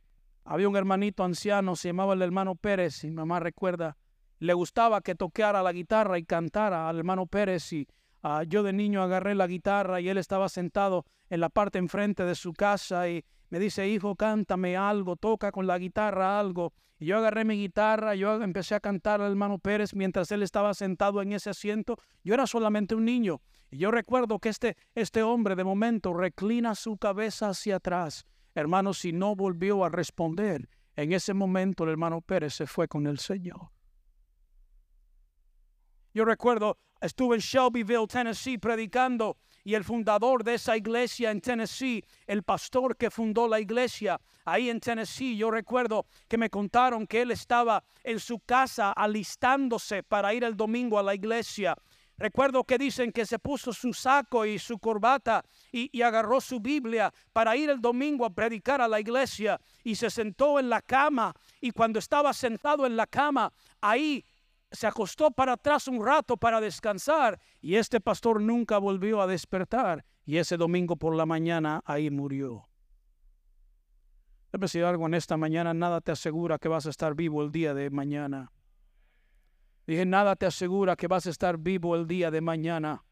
había 0.46 0.70
un 0.70 0.78
hermanito 0.78 1.24
anciano, 1.24 1.76
se 1.76 1.90
llamaba 1.90 2.14
el 2.14 2.22
hermano 2.22 2.56
Pérez, 2.56 3.04
y 3.04 3.10
mamá 3.10 3.40
recuerda, 3.40 3.98
le 4.38 4.54
gustaba 4.54 5.02
que 5.02 5.16
tocara 5.16 5.64
la 5.64 5.74
guitarra 5.74 6.20
y 6.20 6.24
cantara 6.24 6.88
al 6.88 7.00
hermano 7.00 7.26
Pérez. 7.26 7.74
Y 7.74 7.88
ah, 8.22 8.44
yo 8.44 8.62
de 8.62 8.72
niño 8.72 9.02
agarré 9.02 9.34
la 9.34 9.48
guitarra 9.48 10.02
y 10.02 10.10
él 10.10 10.18
estaba 10.18 10.48
sentado 10.50 11.06
en 11.30 11.40
la 11.40 11.50
parte 11.50 11.80
enfrente 11.80 12.24
de 12.26 12.36
su 12.36 12.54
casa 12.54 13.10
y 13.10 13.26
me 13.50 13.60
dice, 13.60 13.88
hijo, 13.88 14.16
cántame 14.16 14.78
algo, 14.78 15.16
toca 15.16 15.52
con 15.52 15.66
la 15.66 15.80
guitarra 15.80 16.40
algo. 16.40 16.74
Y 17.00 17.08
yo 17.08 17.18
agarré 17.18 17.44
mi 17.44 17.56
guitarra, 17.56 18.14
yo 18.14 18.42
empecé 18.42 18.76
a 18.76 18.80
cantar 18.80 19.22
al 19.22 19.32
hermano 19.32 19.58
Pérez 19.58 19.96
mientras 19.96 20.32
él 20.32 20.44
estaba 20.44 20.74
sentado 20.76 21.22
en 21.22 21.34
ese 21.34 21.50
asiento. 21.50 21.98
Yo 22.24 22.36
era 22.36 22.46
solamente 22.46 22.94
un 22.94 23.06
niño. 23.06 23.42
Y 23.72 23.80
yo 23.80 23.90
recuerdo 23.90 24.38
que 24.40 24.50
este, 24.50 24.78
este 24.94 25.24
hombre 25.24 25.56
de 25.56 25.64
momento 25.64 26.14
reclina 26.14 26.76
su 26.76 26.98
cabeza 26.98 27.50
hacia 27.50 27.78
atrás 27.78 28.26
Hermano, 28.56 28.94
si 28.94 29.12
no 29.12 29.36
volvió 29.36 29.84
a 29.84 29.90
responder, 29.90 30.70
en 30.96 31.12
ese 31.12 31.34
momento 31.34 31.84
el 31.84 31.92
hermano 31.92 32.22
Pérez 32.22 32.54
se 32.54 32.66
fue 32.66 32.88
con 32.88 33.06
el 33.06 33.20
Señor. 33.20 33.70
Yo 36.14 36.24
recuerdo, 36.24 36.78
estuve 37.02 37.36
en 37.36 37.42
Shelbyville, 37.42 38.08
Tennessee, 38.08 38.58
predicando 38.58 39.38
y 39.66 39.74
el 39.74 39.84
fundador 39.84 40.44
de 40.44 40.54
esa 40.54 40.78
iglesia 40.78 41.32
en 41.32 41.42
Tennessee, 41.42 42.06
el 42.28 42.44
pastor 42.44 42.96
que 42.96 43.12
fundó 43.12 43.48
la 43.48 43.60
iglesia 43.60 44.22
ahí 44.46 44.70
en 44.70 44.80
Tennessee, 44.80 45.36
yo 45.36 45.52
recuerdo 45.52 46.06
que 46.30 46.38
me 46.38 46.50
contaron 46.50 47.08
que 47.08 47.24
él 47.24 47.32
estaba 47.32 47.84
en 48.04 48.20
su 48.20 48.40
casa 48.40 48.92
alistándose 48.92 50.04
para 50.04 50.34
ir 50.34 50.44
el 50.44 50.56
domingo 50.56 50.98
a 51.00 51.04
la 51.04 51.16
iglesia 51.16 51.76
Recuerdo 52.18 52.64
que 52.64 52.78
dicen 52.78 53.12
que 53.12 53.26
se 53.26 53.40
puso 53.40 53.74
su 53.74 53.94
saco 53.94 54.46
y 54.46 54.58
su 54.58 54.80
corbata 54.80 55.44
y, 55.72 56.02
agarró 56.02 56.40
su 56.40 56.60
Biblia 56.60 57.14
para 57.34 57.58
ir 57.58 57.70
el 57.70 57.82
domingo 57.82 58.26
a 58.26 58.30
predicar 58.30 58.80
a 58.80 58.88
la 58.88 59.00
iglesia 59.00 59.60
y 59.84 59.96
se 59.96 60.10
sentó 60.10 60.60
en 60.60 60.70
la 60.70 60.82
cama 60.82 61.34
y 61.60 61.72
cuando 61.72 62.00
estaba 62.00 62.32
sentado 62.34 62.86
en 62.86 62.96
la 62.96 63.06
cama, 63.06 63.52
ahí 63.82 64.24
se 64.72 64.88
acostó 64.88 65.32
para 65.32 65.54
atrás 65.54 65.88
un 65.88 66.06
rato 66.06 66.38
para 66.38 66.62
descansar 66.62 67.40
y 67.62 67.76
este 67.76 68.00
pastor 68.00 68.42
nunca 68.42 68.78
volvió 68.78 69.22
a 69.22 69.28
despertar 69.28 70.06
y 70.26 70.38
ese 70.38 70.58
domingo 70.58 70.96
por 70.96 71.16
la 71.16 71.26
mañana 71.26 71.82
ahí 71.86 72.10
murió. 72.10 72.68
Debe 74.54 74.66
decir 74.66 74.86
algo 74.86 75.06
en 75.06 75.16
esta 75.16 75.36
mañana, 75.36 75.74
nada 75.74 76.00
te 76.00 76.14
asegura 76.14 76.60
que 76.60 76.70
vas 76.70 76.86
a 76.86 76.90
estar 76.90 77.14
vivo 77.14 77.44
el 77.44 77.52
día 77.52 77.74
de 77.74 77.90
mañana. 77.90 78.52
Dije, 79.86 80.06
nada 80.06 80.36
te 80.36 80.46
asegura 80.46 80.96
que 80.96 81.08
vas 81.08 81.28
a 81.28 81.30
estar 81.30 81.58
vivo 81.58 81.96
el 81.96 82.08
día 82.08 82.32
de 82.32 82.42
mañana. 82.42 83.04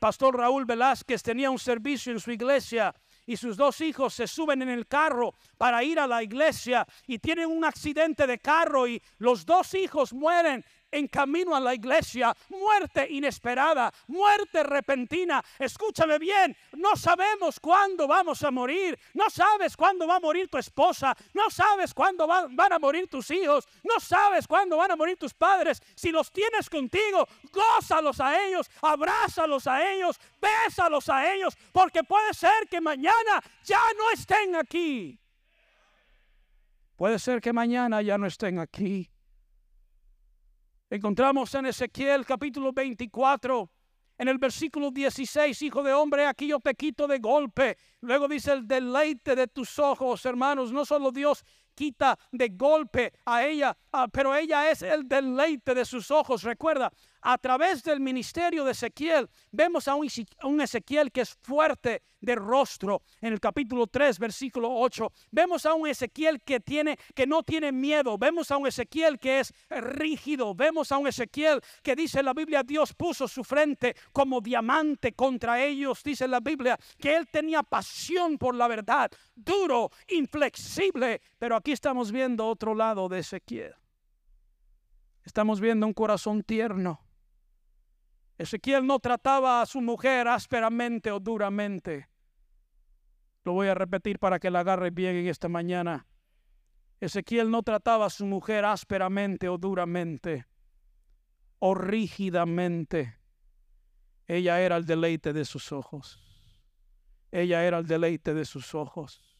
Pastor, 0.00 0.38
Raúl 0.38 0.64
Velázquez 0.64 1.22
tenía 1.22 1.50
un 1.50 1.58
servicio 1.58 2.12
en 2.12 2.18
su 2.18 2.30
iglesia 2.30 2.94
y 3.26 3.36
sus 3.36 3.58
dos 3.58 3.80
hijos 3.82 4.14
se 4.14 4.26
suben 4.26 4.62
en 4.62 4.70
el 4.70 4.86
carro 4.86 5.34
para 5.58 5.84
ir 5.84 5.98
a 5.98 6.06
la 6.06 6.22
iglesia 6.22 6.86
y 7.06 7.18
tienen 7.18 7.50
un 7.50 7.62
accidente 7.62 8.26
de 8.26 8.38
carro 8.38 8.88
y 8.88 9.02
los 9.18 9.44
dos 9.44 9.74
hijos 9.74 10.14
mueren 10.14 10.64
en 10.94 11.08
camino 11.08 11.54
a 11.54 11.60
la 11.60 11.74
iglesia, 11.74 12.34
muerte 12.48 13.06
inesperada, 13.10 13.92
muerte 14.06 14.62
repentina. 14.62 15.44
Escúchame 15.58 16.18
bien, 16.18 16.56
no 16.76 16.96
sabemos 16.96 17.58
cuándo 17.58 18.06
vamos 18.06 18.42
a 18.42 18.50
morir, 18.50 18.98
no 19.12 19.28
sabes 19.28 19.76
cuándo 19.76 20.06
va 20.06 20.16
a 20.16 20.20
morir 20.20 20.48
tu 20.48 20.56
esposa, 20.58 21.16
no 21.32 21.50
sabes 21.50 21.92
cuándo 21.92 22.26
van, 22.26 22.72
a 22.72 22.78
morir 22.78 23.08
tus 23.08 23.30
hijos, 23.30 23.66
no 23.82 23.98
sabes 23.98 24.46
cuándo 24.46 24.76
van 24.76 24.92
a 24.92 24.96
morir 24.96 25.16
tus 25.18 25.34
padres. 25.34 25.82
Si 25.94 26.10
los 26.10 26.30
tienes 26.30 26.70
contigo, 26.70 27.26
gózalos 27.52 28.20
a 28.20 28.46
ellos, 28.46 28.70
abrázalos 28.80 29.66
a 29.66 29.92
ellos, 29.92 30.18
bésalos 30.40 31.08
a 31.08 31.34
ellos, 31.34 31.56
porque 31.72 32.04
puede 32.04 32.32
ser 32.34 32.68
que 32.70 32.80
mañana 32.80 33.42
ya 33.64 33.80
no 33.98 34.10
estén 34.12 34.54
aquí. 34.56 35.18
Puede 36.96 37.18
ser 37.18 37.40
que 37.40 37.52
mañana 37.52 38.02
ya 38.02 38.16
no 38.16 38.26
estén 38.26 38.60
aquí. 38.60 39.10
Encontramos 40.90 41.54
en 41.54 41.64
Ezequiel 41.66 42.26
capítulo 42.26 42.70
24, 42.72 43.70
en 44.18 44.28
el 44.28 44.36
versículo 44.38 44.90
16, 44.90 45.62
hijo 45.62 45.82
de 45.82 45.94
hombre, 45.94 46.26
aquí 46.26 46.46
yo 46.46 46.60
te 46.60 46.74
quito 46.74 47.08
de 47.08 47.18
golpe. 47.18 47.78
Luego 48.00 48.28
dice 48.28 48.52
el 48.52 48.68
deleite 48.68 49.34
de 49.34 49.48
tus 49.48 49.78
ojos, 49.78 50.24
hermanos. 50.26 50.72
No 50.72 50.84
solo 50.84 51.10
Dios 51.10 51.42
quita 51.74 52.18
de 52.30 52.50
golpe 52.50 53.14
a 53.24 53.44
ella, 53.46 53.76
ah, 53.92 54.08
pero 54.08 54.36
ella 54.36 54.70
es 54.70 54.82
el 54.82 55.08
deleite 55.08 55.74
de 55.74 55.86
sus 55.86 56.10
ojos. 56.10 56.42
Recuerda, 56.42 56.92
a 57.24 57.38
través 57.38 57.82
del 57.82 58.00
ministerio 58.00 58.64
de 58.64 58.72
Ezequiel, 58.72 59.30
vemos 59.50 59.88
a 59.88 59.94
un, 59.94 60.60
Ezequiel 60.60 61.10
que 61.10 61.22
es 61.22 61.34
fuerte 61.42 62.02
de 62.20 62.34
rostro. 62.34 63.02
En 63.22 63.32
el 63.32 63.40
capítulo 63.40 63.86
3, 63.86 64.18
versículo 64.18 64.70
8, 64.70 65.10
vemos 65.30 65.64
a 65.64 65.72
un 65.72 65.88
Ezequiel 65.88 66.42
que, 66.42 66.60
tiene, 66.60 66.98
que 67.14 67.26
no 67.26 67.42
tiene 67.42 67.72
miedo. 67.72 68.18
Vemos 68.18 68.50
a 68.50 68.58
un 68.58 68.66
Ezequiel 68.66 69.18
que 69.18 69.40
es 69.40 69.54
rígido. 69.70 70.54
Vemos 70.54 70.92
a 70.92 70.98
un 70.98 71.06
Ezequiel 71.06 71.62
que 71.82 71.96
dice 71.96 72.22
la 72.22 72.34
Biblia, 72.34 72.62
Dios 72.62 72.92
puso 72.92 73.26
su 73.26 73.42
frente 73.42 73.96
como 74.12 74.42
diamante 74.42 75.14
contra 75.14 75.64
ellos. 75.64 76.02
Dice 76.04 76.28
la 76.28 76.40
Biblia 76.40 76.78
que 76.98 77.16
él 77.16 77.26
tenía 77.28 77.62
pasión 77.62 78.36
por 78.36 78.54
la 78.54 78.68
verdad, 78.68 79.10
duro, 79.34 79.90
inflexible. 80.08 81.22
Pero 81.38 81.56
aquí 81.56 81.72
estamos 81.72 82.12
viendo 82.12 82.46
otro 82.46 82.74
lado 82.74 83.08
de 83.08 83.20
Ezequiel. 83.20 83.74
Estamos 85.24 85.58
viendo 85.58 85.86
un 85.86 85.94
corazón 85.94 86.42
tierno 86.42 87.00
Ezequiel 88.38 88.86
no 88.86 88.98
trataba 88.98 89.62
a 89.62 89.66
su 89.66 89.80
mujer 89.80 90.28
ásperamente 90.28 91.10
o 91.10 91.20
duramente. 91.20 92.08
Lo 93.44 93.52
voy 93.52 93.68
a 93.68 93.74
repetir 93.74 94.18
para 94.18 94.38
que 94.38 94.50
la 94.50 94.60
agarre 94.60 94.90
bien 94.90 95.16
en 95.16 95.28
esta 95.28 95.48
mañana. 95.48 96.06
Ezequiel 97.00 97.50
no 97.50 97.62
trataba 97.62 98.06
a 98.06 98.10
su 98.10 98.24
mujer 98.26 98.64
ásperamente 98.64 99.48
o 99.48 99.58
duramente 99.58 100.46
o 101.66 101.74
rígidamente. 101.74 103.18
Ella 104.26 104.60
era 104.60 104.76
el 104.76 104.84
deleite 104.84 105.32
de 105.32 105.46
sus 105.46 105.72
ojos. 105.72 106.20
Ella 107.32 107.64
era 107.64 107.78
el 107.78 107.86
deleite 107.86 108.34
de 108.34 108.44
sus 108.44 108.74
ojos. 108.74 109.33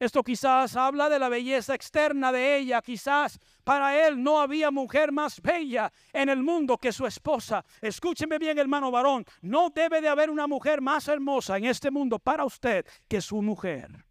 Esto 0.00 0.22
quizás 0.22 0.76
habla 0.76 1.10
de 1.10 1.18
la 1.18 1.28
belleza 1.28 1.74
externa 1.74 2.32
de 2.32 2.56
ella. 2.56 2.80
Quizás 2.80 3.38
para 3.62 4.06
él 4.06 4.22
no 4.22 4.40
había 4.40 4.70
mujer 4.70 5.12
más 5.12 5.42
bella 5.42 5.92
en 6.10 6.30
el 6.30 6.42
mundo 6.42 6.78
que 6.78 6.90
su 6.90 7.06
esposa. 7.06 7.62
Escúcheme 7.82 8.38
bien, 8.38 8.58
hermano 8.58 8.90
varón. 8.90 9.26
No 9.42 9.68
debe 9.68 10.00
de 10.00 10.08
haber 10.08 10.30
una 10.30 10.46
mujer 10.46 10.80
más 10.80 11.06
hermosa 11.06 11.58
en 11.58 11.66
este 11.66 11.90
mundo 11.90 12.18
para 12.18 12.46
usted 12.46 12.86
que 13.06 13.20
su 13.20 13.42
mujer. 13.42 14.06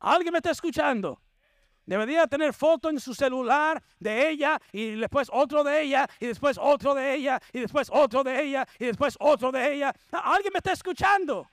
¿Alguien 0.00 0.32
me 0.32 0.38
está 0.38 0.50
escuchando? 0.50 1.22
Debería 1.86 2.26
tener 2.26 2.52
foto 2.52 2.90
en 2.90 2.98
su 2.98 3.14
celular 3.14 3.80
de 4.00 4.28
ella 4.28 4.60
y 4.72 4.96
después 4.96 5.28
otro 5.32 5.62
de 5.62 5.82
ella 5.82 6.08
y 6.18 6.26
después 6.26 6.58
otro 6.60 6.94
de 6.94 7.14
ella 7.14 7.40
y 7.52 7.60
después 7.60 7.88
otro 7.92 8.24
de 8.24 8.42
ella 8.42 8.66
y 8.76 8.86
después 8.86 9.16
otro 9.20 9.52
de 9.52 9.74
ella. 9.74 9.94
¿Alguien 10.10 10.52
me 10.52 10.58
está 10.58 10.72
escuchando? 10.72 11.48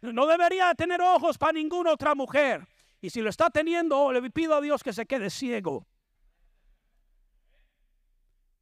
No 0.00 0.26
debería 0.26 0.74
tener 0.74 1.00
ojos 1.00 1.38
para 1.38 1.52
ninguna 1.52 1.92
otra 1.92 2.14
mujer. 2.14 2.66
Y 3.00 3.10
si 3.10 3.20
lo 3.20 3.30
está 3.30 3.50
teniendo, 3.50 4.12
le 4.12 4.30
pido 4.30 4.54
a 4.54 4.60
Dios 4.60 4.82
que 4.82 4.92
se 4.92 5.06
quede 5.06 5.30
ciego. 5.30 5.86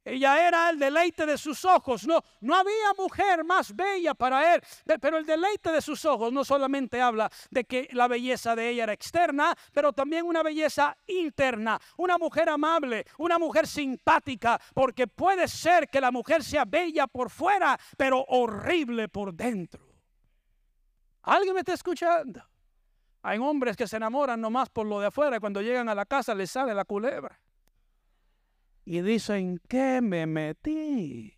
ella 0.07 0.47
era 0.47 0.69
el 0.69 0.79
deleite 0.79 1.25
de 1.25 1.37
sus 1.37 1.65
ojos. 1.65 2.07
No, 2.07 2.21
no 2.41 2.55
había 2.55 2.93
mujer 2.97 3.43
más 3.43 3.75
bella 3.75 4.13
para 4.13 4.55
él. 4.55 4.61
Pero 5.01 5.17
el 5.17 5.25
deleite 5.25 5.71
de 5.71 5.81
sus 5.81 6.05
ojos 6.05 6.31
no 6.31 6.45
solamente 6.45 7.01
habla 7.01 7.29
de 7.49 7.65
que 7.65 7.89
la 7.91 8.07
belleza 8.07 8.55
de 8.55 8.69
ella 8.69 8.83
era 8.83 8.93
externa, 8.93 9.53
pero 9.73 9.93
también 9.93 10.25
una 10.25 10.43
belleza 10.43 10.97
interna. 11.07 11.79
Una 11.97 12.17
mujer 12.17 12.49
amable, 12.49 13.05
una 13.17 13.37
mujer 13.37 13.67
simpática, 13.67 14.59
porque 14.73 15.07
puede 15.07 15.47
ser 15.47 15.89
que 15.89 16.01
la 16.01 16.11
mujer 16.11 16.43
sea 16.43 16.65
bella 16.65 17.07
por 17.07 17.29
fuera, 17.29 17.77
pero 17.97 18.23
horrible 18.29 19.09
por 19.09 19.33
dentro. 19.33 19.86
¿Alguien 21.27 21.53
me 21.55 21.59
está 21.59 21.73
escuchando? 21.73 22.41
Hay 23.21 23.37
hombres 23.37 23.75
que 23.75 23.85
se 23.85 23.97
enamoran 23.97 24.39
nomás 24.39 24.69
por 24.69 24.87
lo 24.87 25.01
de 25.01 25.07
afuera 25.07 25.35
y 25.35 25.39
cuando 25.41 25.61
llegan 25.61 25.89
a 25.89 25.95
la 25.95 26.05
casa 26.05 26.33
les 26.33 26.49
sale 26.49 26.73
la 26.73 26.85
culebra 26.85 27.37
y 28.85 29.01
dicen, 29.01 29.59
¿qué 29.67 29.99
me 30.01 30.25
metí? 30.25 31.37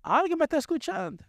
¿Alguien 0.00 0.38
me 0.38 0.44
está 0.44 0.56
escuchando? 0.56 1.22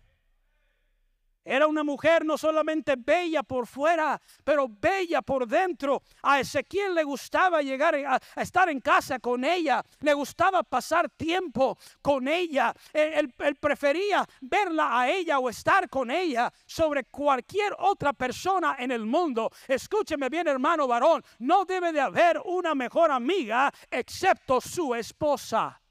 Era 1.50 1.66
una 1.66 1.82
mujer 1.82 2.26
no 2.26 2.38
solamente 2.38 2.96
bella 2.98 3.42
por 3.42 3.68
fuera, 3.68 4.20
pero 4.44 4.68
bella 4.68 5.22
por 5.22 5.48
dentro. 5.48 6.04
A 6.24 6.42
Ezequiel 6.42 6.94
le 6.94 7.06
gustaba 7.06 7.62
llegar 7.62 7.96
a, 7.96 8.20
estar 8.36 8.68
en 8.68 8.82
casa 8.82 9.18
con 9.20 9.46
ella, 9.46 9.82
le 10.02 10.14
gustaba 10.14 10.62
pasar 10.64 11.10
tiempo 11.10 11.78
con 12.02 12.28
ella. 12.28 12.74
Él, 12.92 13.34
él, 13.40 13.56
prefería 13.56 14.28
verla 14.42 15.00
a 15.00 15.10
ella 15.10 15.40
o 15.40 15.50
estar 15.50 15.90
con 15.90 16.12
ella 16.12 16.52
sobre 16.66 17.06
cualquier 17.06 17.74
otra 17.80 18.12
persona 18.12 18.76
en 18.78 18.92
el 18.92 19.06
mundo. 19.06 19.50
Escúcheme 19.70 20.28
bien, 20.28 20.50
hermano 20.50 20.86
varón, 20.86 21.24
no 21.40 21.64
debe 21.64 21.94
de 21.94 22.02
haber 22.02 22.42
una 22.44 22.76
mejor 22.76 23.10
amiga 23.10 23.72
excepto 23.90 24.60
su 24.60 24.94
esposa. 24.94 25.82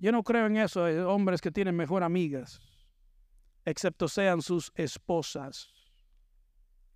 Yo 0.00 0.10
no 0.10 0.24
creo 0.24 0.46
en 0.46 0.56
eso, 0.56 0.88
eh, 0.88 1.00
hombres 1.00 1.40
que 1.40 1.52
tienen 1.52 1.76
mejor 1.76 2.02
amigas 2.02 2.60
excepto 3.70 4.08
sean 4.08 4.42
sus 4.42 4.72
esposas. 4.74 5.72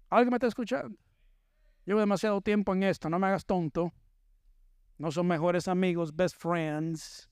¿Alguien 0.09 0.31
me 0.31 0.37
está 0.37 0.47
escuchando? 0.47 0.99
Llevo 1.85 2.00
demasiado 2.00 2.41
tiempo 2.41 2.73
en 2.75 2.83
esto, 2.85 3.09
no 3.09 3.19
me 3.19 3.26
hagas 3.26 3.45
tonto. 3.45 3.93
No 4.99 5.11
son 5.11 5.26
mejores 5.26 5.69
amigos, 5.69 6.14
best 6.14 6.37
friends. 6.37 7.29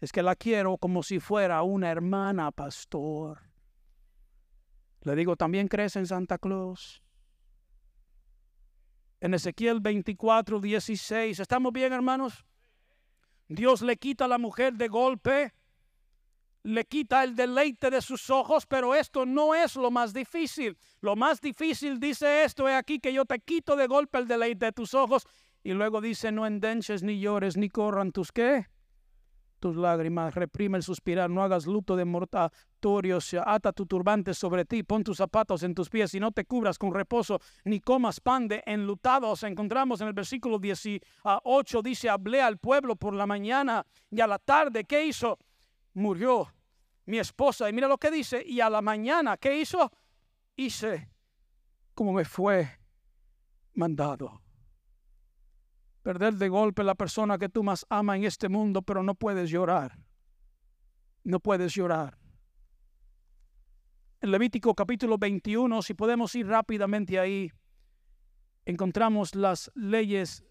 Es 0.00 0.12
que 0.12 0.22
la 0.22 0.34
quiero 0.34 0.78
como 0.78 1.02
si 1.02 1.20
fuera 1.20 1.62
una 1.62 1.90
hermana, 1.90 2.50
pastor. 2.50 3.50
Le 5.02 5.14
digo, 5.14 5.36
también 5.36 5.68
crees 5.68 5.96
en 5.96 6.06
Santa 6.06 6.38
Claus. 6.38 7.02
En 9.20 9.34
Ezequiel 9.34 9.80
24, 9.80 10.60
16. 10.60 11.40
¿Estamos 11.40 11.72
bien, 11.72 11.92
hermanos? 11.92 12.46
Dios 13.48 13.82
le 13.82 13.96
quita 13.96 14.24
a 14.24 14.28
la 14.28 14.38
mujer 14.38 14.74
de 14.74 14.88
golpe 14.88 15.52
le 16.62 16.84
quita 16.84 17.24
el 17.24 17.34
deleite 17.34 17.90
de 17.90 18.02
sus 18.02 18.28
ojos, 18.30 18.66
pero 18.66 18.94
esto 18.94 19.24
no 19.24 19.54
es 19.54 19.76
lo 19.76 19.90
más 19.90 20.12
difícil. 20.12 20.76
Lo 21.00 21.16
más 21.16 21.40
difícil 21.40 21.98
dice 21.98 22.44
esto, 22.44 22.68
es 22.68 22.74
aquí 22.74 22.98
que 23.00 23.12
yo 23.12 23.24
te 23.24 23.40
quito 23.40 23.76
de 23.76 23.86
golpe 23.86 24.18
el 24.18 24.28
deleite 24.28 24.66
de 24.66 24.72
tus 24.72 24.94
ojos. 24.94 25.26
Y 25.62 25.72
luego 25.72 26.00
dice, 26.00 26.32
no 26.32 26.46
endenches 26.46 27.02
ni 27.02 27.20
llores 27.20 27.56
ni 27.56 27.68
corran 27.68 28.12
tus 28.12 28.32
qué. 28.32 28.66
Tus 29.58 29.76
lágrimas, 29.76 30.34
reprime 30.34 30.78
el 30.78 30.82
suspirar, 30.82 31.28
no 31.28 31.42
hagas 31.42 31.66
luto 31.66 31.94
de 31.94 32.06
mortatorios, 32.06 33.34
ata 33.44 33.72
tu 33.72 33.84
turbante 33.84 34.32
sobre 34.32 34.64
ti, 34.64 34.82
pon 34.82 35.04
tus 35.04 35.18
zapatos 35.18 35.62
en 35.62 35.74
tus 35.74 35.90
pies 35.90 36.14
y 36.14 36.20
no 36.20 36.32
te 36.32 36.46
cubras 36.46 36.78
con 36.78 36.94
reposo, 36.94 37.40
ni 37.64 37.78
comas 37.78 38.20
pan 38.20 38.48
de 38.48 38.62
enlutados. 38.64 39.42
Encontramos 39.42 40.00
en 40.00 40.08
el 40.08 40.14
versículo 40.14 40.58
18, 40.58 41.82
dice, 41.82 42.08
hablé 42.08 42.40
al 42.40 42.56
pueblo 42.56 42.96
por 42.96 43.12
la 43.12 43.26
mañana 43.26 43.84
y 44.10 44.22
a 44.22 44.26
la 44.26 44.38
tarde, 44.38 44.84
¿qué 44.84 45.04
hizo? 45.04 45.36
Murió 45.94 46.52
mi 47.06 47.18
esposa. 47.18 47.68
Y 47.68 47.72
mira 47.72 47.88
lo 47.88 47.98
que 47.98 48.10
dice, 48.10 48.42
y 48.44 48.60
a 48.60 48.70
la 48.70 48.82
mañana, 48.82 49.36
¿qué 49.36 49.58
hizo? 49.58 49.90
Hice 50.56 51.10
como 52.00 52.14
me 52.14 52.24
fue 52.24 52.80
mandado. 53.74 54.40
Perder 56.02 56.34
de 56.34 56.48
golpe 56.48 56.82
la 56.82 56.94
persona 56.94 57.36
que 57.36 57.50
tú 57.50 57.62
más 57.62 57.84
amas 57.90 58.16
en 58.16 58.24
este 58.24 58.48
mundo, 58.48 58.80
pero 58.80 59.02
no 59.02 59.14
puedes 59.14 59.50
llorar. 59.50 59.98
No 61.24 61.40
puedes 61.40 61.74
llorar. 61.74 62.16
En 64.22 64.30
Levítico 64.30 64.74
capítulo 64.74 65.18
21, 65.18 65.82
si 65.82 65.92
podemos 65.92 66.34
ir 66.34 66.46
rápidamente 66.46 67.18
ahí, 67.18 67.52
encontramos 68.64 69.34
las 69.34 69.70
leyes 69.74 70.42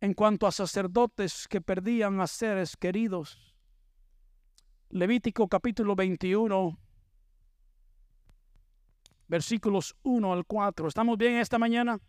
en 0.00 0.14
cuanto 0.14 0.48
a 0.48 0.50
sacerdotes 0.50 1.46
que 1.46 1.60
perdían 1.60 2.20
a 2.20 2.26
seres 2.26 2.76
queridos. 2.76 3.49
Levítico 4.92 5.46
capítulo 5.46 5.94
21, 5.94 6.76
versículos 9.28 9.94
1 10.02 10.32
al 10.32 10.44
4. 10.44 10.88
¿Estamos 10.88 11.16
bien 11.16 11.36
esta 11.36 11.60
mañana? 11.60 12.00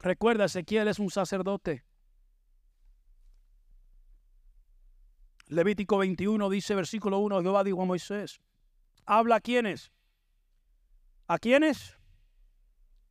Recuerda, 0.00 0.46
Ezequiel 0.46 0.88
es 0.88 0.98
un 0.98 1.08
sacerdote. 1.08 1.84
Levítico 5.46 5.98
21 5.98 6.50
dice, 6.50 6.74
versículo 6.74 7.20
1, 7.20 7.42
Jehová 7.42 7.62
dijo 7.62 7.82
a 7.82 7.84
Moisés, 7.84 8.40
habla 9.06 9.36
a 9.36 9.40
quiénes. 9.40 9.92
¿A 11.28 11.38
quiénes? 11.38 11.96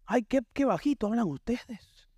Ay, 0.06 0.24
qué, 0.24 0.66
bajito 0.66 1.08
hablan 1.08 1.28
ustedes. 1.28 2.10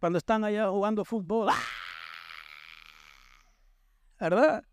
Cuando 0.00 0.16
están 0.16 0.44
allá 0.44 0.70
jugando 0.70 1.04
fútbol. 1.04 1.50
¡ah! 1.50 1.75
¿Verdad? 4.18 4.64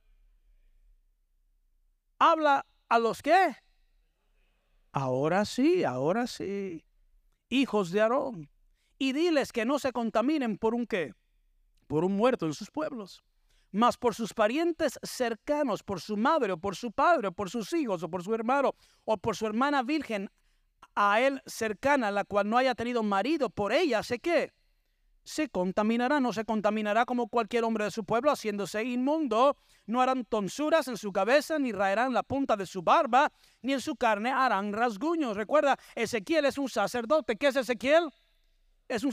Habla 2.19 2.65
a 2.89 2.99
los 2.99 3.21
que. 3.21 3.56
Ahora 4.91 5.45
sí, 5.45 5.84
ahora 5.84 6.27
sí. 6.27 6.86
Hijos 7.49 7.91
de 7.91 8.01
Aarón. 8.01 8.49
Y 8.97 9.13
diles 9.13 9.51
que 9.51 9.65
no 9.65 9.79
se 9.79 9.91
contaminen 9.91 10.58
por 10.58 10.73
un 10.73 10.86
qué. 10.86 11.13
Por 11.88 12.06
un 12.06 12.15
muerto 12.15 12.45
en 12.45 12.53
sus 12.53 12.71
pueblos. 12.71 13.23
Mas 13.71 13.97
por 13.97 14.13
sus 14.13 14.34
parientes 14.34 14.99
cercanos, 15.01 15.82
por 15.82 15.99
su 15.99 16.15
madre 16.15 16.53
o 16.53 16.58
por 16.58 16.75
su 16.75 16.91
padre 16.91 17.29
o 17.29 17.32
por 17.32 17.49
sus 17.49 17.73
hijos 17.73 18.03
o 18.03 18.10
por 18.10 18.23
su 18.23 18.34
hermano 18.34 18.75
o 19.03 19.17
por 19.17 19.36
su 19.36 19.47
hermana 19.47 19.82
virgen 19.82 20.29
a 20.95 21.19
él 21.19 21.41
cercana, 21.47 22.12
la 22.12 22.23
cual 22.23 22.49
no 22.49 22.58
haya 22.58 22.75
tenido 22.75 23.01
marido, 23.01 23.49
por 23.49 23.73
ella 23.73 24.03
sé 24.03 24.19
que 24.19 24.53
se 25.24 25.50
contaminará, 25.50 26.20
no 26.20 26.34
se 26.34 26.46
contaminará 26.46 27.06
como 27.06 27.28
cualquier 27.28 27.64
hombre 27.64 27.86
de 27.86 27.92
su 27.92 28.04
pueblo, 28.04 28.32
haciéndose 28.32 28.84
inmundo. 28.84 29.56
No 29.86 30.02
harán 30.02 30.26
tonsuras 30.26 30.88
en 30.88 30.98
su 30.98 31.12
cabeza, 31.12 31.60
ni 31.60 31.72
raerán 31.72 32.14
la 32.14 32.24
punta 32.24 32.56
de 32.56 32.66
su 32.66 32.82
barba, 32.82 33.32
ni 33.62 33.74
en 33.74 33.82
su 33.82 33.96
carne 33.96 34.32
harán 34.32 34.74
rasguños. 34.74 35.38
Recuerda, 35.38 35.78
Ezequiel 35.96 36.46
es 36.46 36.58
un 36.58 36.70
sacerdote. 36.70 37.38
¿Qué 37.38 37.48
es 37.48 37.56
Ezequiel? 37.56 38.10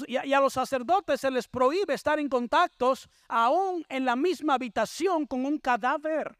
Y, 0.09 0.17
a, 0.17 0.27
y 0.27 0.33
a 0.33 0.41
los 0.41 0.55
sacerdotes 0.55 1.21
se 1.21 1.31
les 1.31 1.47
prohíbe 1.49 1.95
estar 1.95 2.19
en 2.19 2.29
contactos 2.29 3.09
aún 3.29 3.85
en 3.89 4.05
la 4.05 4.17
misma 4.17 4.55
habitación 4.55 5.27
con 5.27 5.47
un 5.47 5.59
cadáver. 5.59 6.40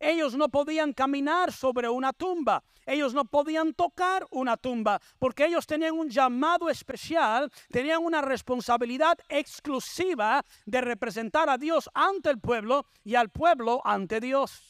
Ellos 0.00 0.36
no 0.36 0.48
podían 0.48 0.92
caminar 0.92 1.52
sobre 1.52 1.88
una 1.88 2.12
tumba. 2.12 2.62
Ellos 2.86 3.12
no 3.14 3.24
podían 3.24 3.74
tocar 3.74 4.26
una 4.30 4.56
tumba 4.56 5.00
porque 5.18 5.46
ellos 5.46 5.66
tenían 5.66 5.94
un 5.94 6.08
llamado 6.08 6.70
especial, 6.70 7.50
tenían 7.70 8.02
una 8.02 8.22
responsabilidad 8.22 9.18
exclusiva 9.28 10.44
de 10.64 10.80
representar 10.80 11.50
a 11.50 11.58
Dios 11.58 11.90
ante 11.92 12.30
el 12.30 12.38
pueblo 12.38 12.86
y 13.04 13.14
al 13.14 13.28
pueblo 13.30 13.82
ante 13.84 14.20
Dios. 14.20 14.62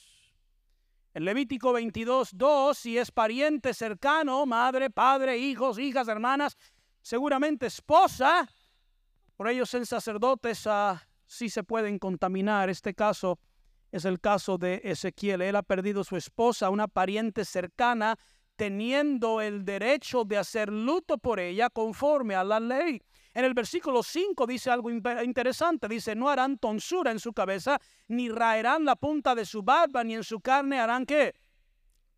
En 1.14 1.24
Levítico 1.24 1.72
22, 1.72 2.30
2, 2.32 2.78
si 2.78 2.98
es 2.98 3.10
pariente 3.10 3.74
cercano, 3.74 4.46
madre, 4.46 4.90
padre, 4.90 5.38
hijos, 5.38 5.78
hijas, 5.78 6.08
hermanas, 6.08 6.56
seguramente 7.02 7.66
esposa, 7.66 8.48
por 9.36 9.48
ellos 9.48 9.72
en 9.74 9.86
sacerdotes 9.86 10.66
uh, 10.66 10.96
sí 11.26 11.48
se 11.48 11.62
pueden 11.62 11.98
contaminar. 11.98 12.68
Este 12.68 12.94
caso 12.94 13.38
es 13.92 14.04
el 14.04 14.20
caso 14.20 14.58
de 14.58 14.80
Ezequiel. 14.84 15.42
Él 15.42 15.56
ha 15.56 15.62
perdido 15.62 16.04
su 16.04 16.16
esposa, 16.16 16.70
una 16.70 16.88
pariente 16.88 17.44
cercana, 17.44 18.16
teniendo 18.56 19.40
el 19.40 19.64
derecho 19.64 20.24
de 20.24 20.36
hacer 20.36 20.72
luto 20.72 21.18
por 21.18 21.38
ella 21.38 21.70
conforme 21.70 22.34
a 22.34 22.44
la 22.44 22.58
ley. 22.58 23.00
En 23.32 23.44
el 23.44 23.54
versículo 23.54 24.02
5 24.02 24.46
dice 24.46 24.70
algo 24.70 24.90
interesante, 24.90 25.86
dice, 25.86 26.16
no 26.16 26.28
harán 26.28 26.58
tonsura 26.58 27.12
en 27.12 27.20
su 27.20 27.32
cabeza, 27.32 27.78
ni 28.08 28.28
raerán 28.28 28.84
la 28.84 28.96
punta 28.96 29.34
de 29.36 29.44
su 29.44 29.62
barba, 29.62 30.02
ni 30.02 30.14
en 30.14 30.24
su 30.24 30.40
carne 30.40 30.80
harán 30.80 31.06
qué? 31.06 31.34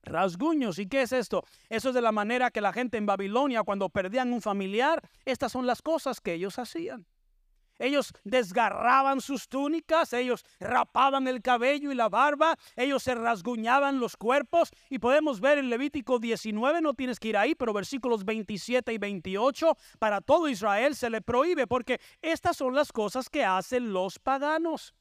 Rasguños. 0.03 0.79
¿Y 0.79 0.87
qué 0.87 1.03
es 1.03 1.13
esto? 1.13 1.45
Eso 1.69 1.91
es 1.91 1.95
de 1.95 2.01
la 2.01 2.11
manera 2.11 2.51
que 2.51 2.63
la 2.63 2.73
gente 2.73 2.97
en 2.97 3.05
Babilonia, 3.05 3.63
cuando 3.65 3.91
perdían 3.91 4.33
un 4.33 4.41
familiar, 4.41 5.03
estas 5.27 5.53
son 5.53 5.67
las 5.67 5.83
cosas 5.83 6.23
que 6.23 6.33
ellos 6.33 6.59
hacían. 6.59 7.07
Ellos 7.81 8.13
desgarraban 8.25 9.21
sus 9.21 9.49
túnicas, 9.49 10.13
ellos 10.13 10.45
rapaban 10.61 11.27
el 11.27 11.41
cabello 11.41 11.91
y 11.91 11.95
la 11.95 12.11
barba, 12.11 12.57
ellos 12.77 13.03
se 13.03 13.15
rasguñaban 13.15 13.99
los 13.99 14.17
cuerpos 14.17 14.71
y 14.91 14.99
podemos 14.99 15.41
ver 15.41 15.59
en 15.59 15.71
Levítico 15.71 16.19
19, 16.19 16.83
no 16.83 16.95
tienes 16.95 17.19
que 17.19 17.29
ir 17.29 17.39
ahí, 17.39 17.55
pero 17.55 17.73
versículos 17.73 18.25
27 18.25 18.93
y 18.93 18.99
28, 18.99 19.77
para 19.99 20.21
todo 20.21 20.49
Israel 20.49 20.95
se 20.95 21.09
le 21.09 21.23
prohíbe 21.23 21.67
porque 21.67 22.01
estas 22.21 22.59
son 22.59 22.75
las 22.75 22.93
cosas 22.93 23.31
que 23.31 23.45
hacen 23.45 23.93
los 23.95 24.19
paganos. 24.19 24.95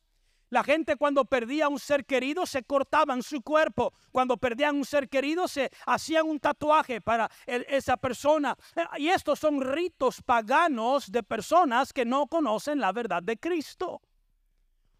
La 0.49 0.63
gente 0.63 0.95
cuando 0.95 1.25
perdía 1.25 1.69
un 1.69 1.79
ser 1.79 2.05
querido 2.05 2.45
se 2.45 2.63
cortaban 2.63 3.21
su 3.21 3.41
cuerpo. 3.41 3.93
Cuando 4.11 4.37
perdían 4.37 4.77
un 4.77 4.85
ser 4.85 5.07
querido 5.07 5.47
se 5.47 5.69
hacían 5.85 6.25
un 6.27 6.39
tatuaje 6.39 7.01
para 7.01 7.29
esa 7.45 7.97
persona. 7.97 8.55
Y 8.97 9.09
estos 9.09 9.39
son 9.39 9.61
ritos 9.61 10.21
paganos 10.23 11.11
de 11.11 11.21
personas 11.21 11.93
que 11.93 12.05
no 12.05 12.27
conocen 12.27 12.79
la 12.79 12.91
verdad 12.91 13.21
de 13.21 13.37
Cristo. 13.37 14.01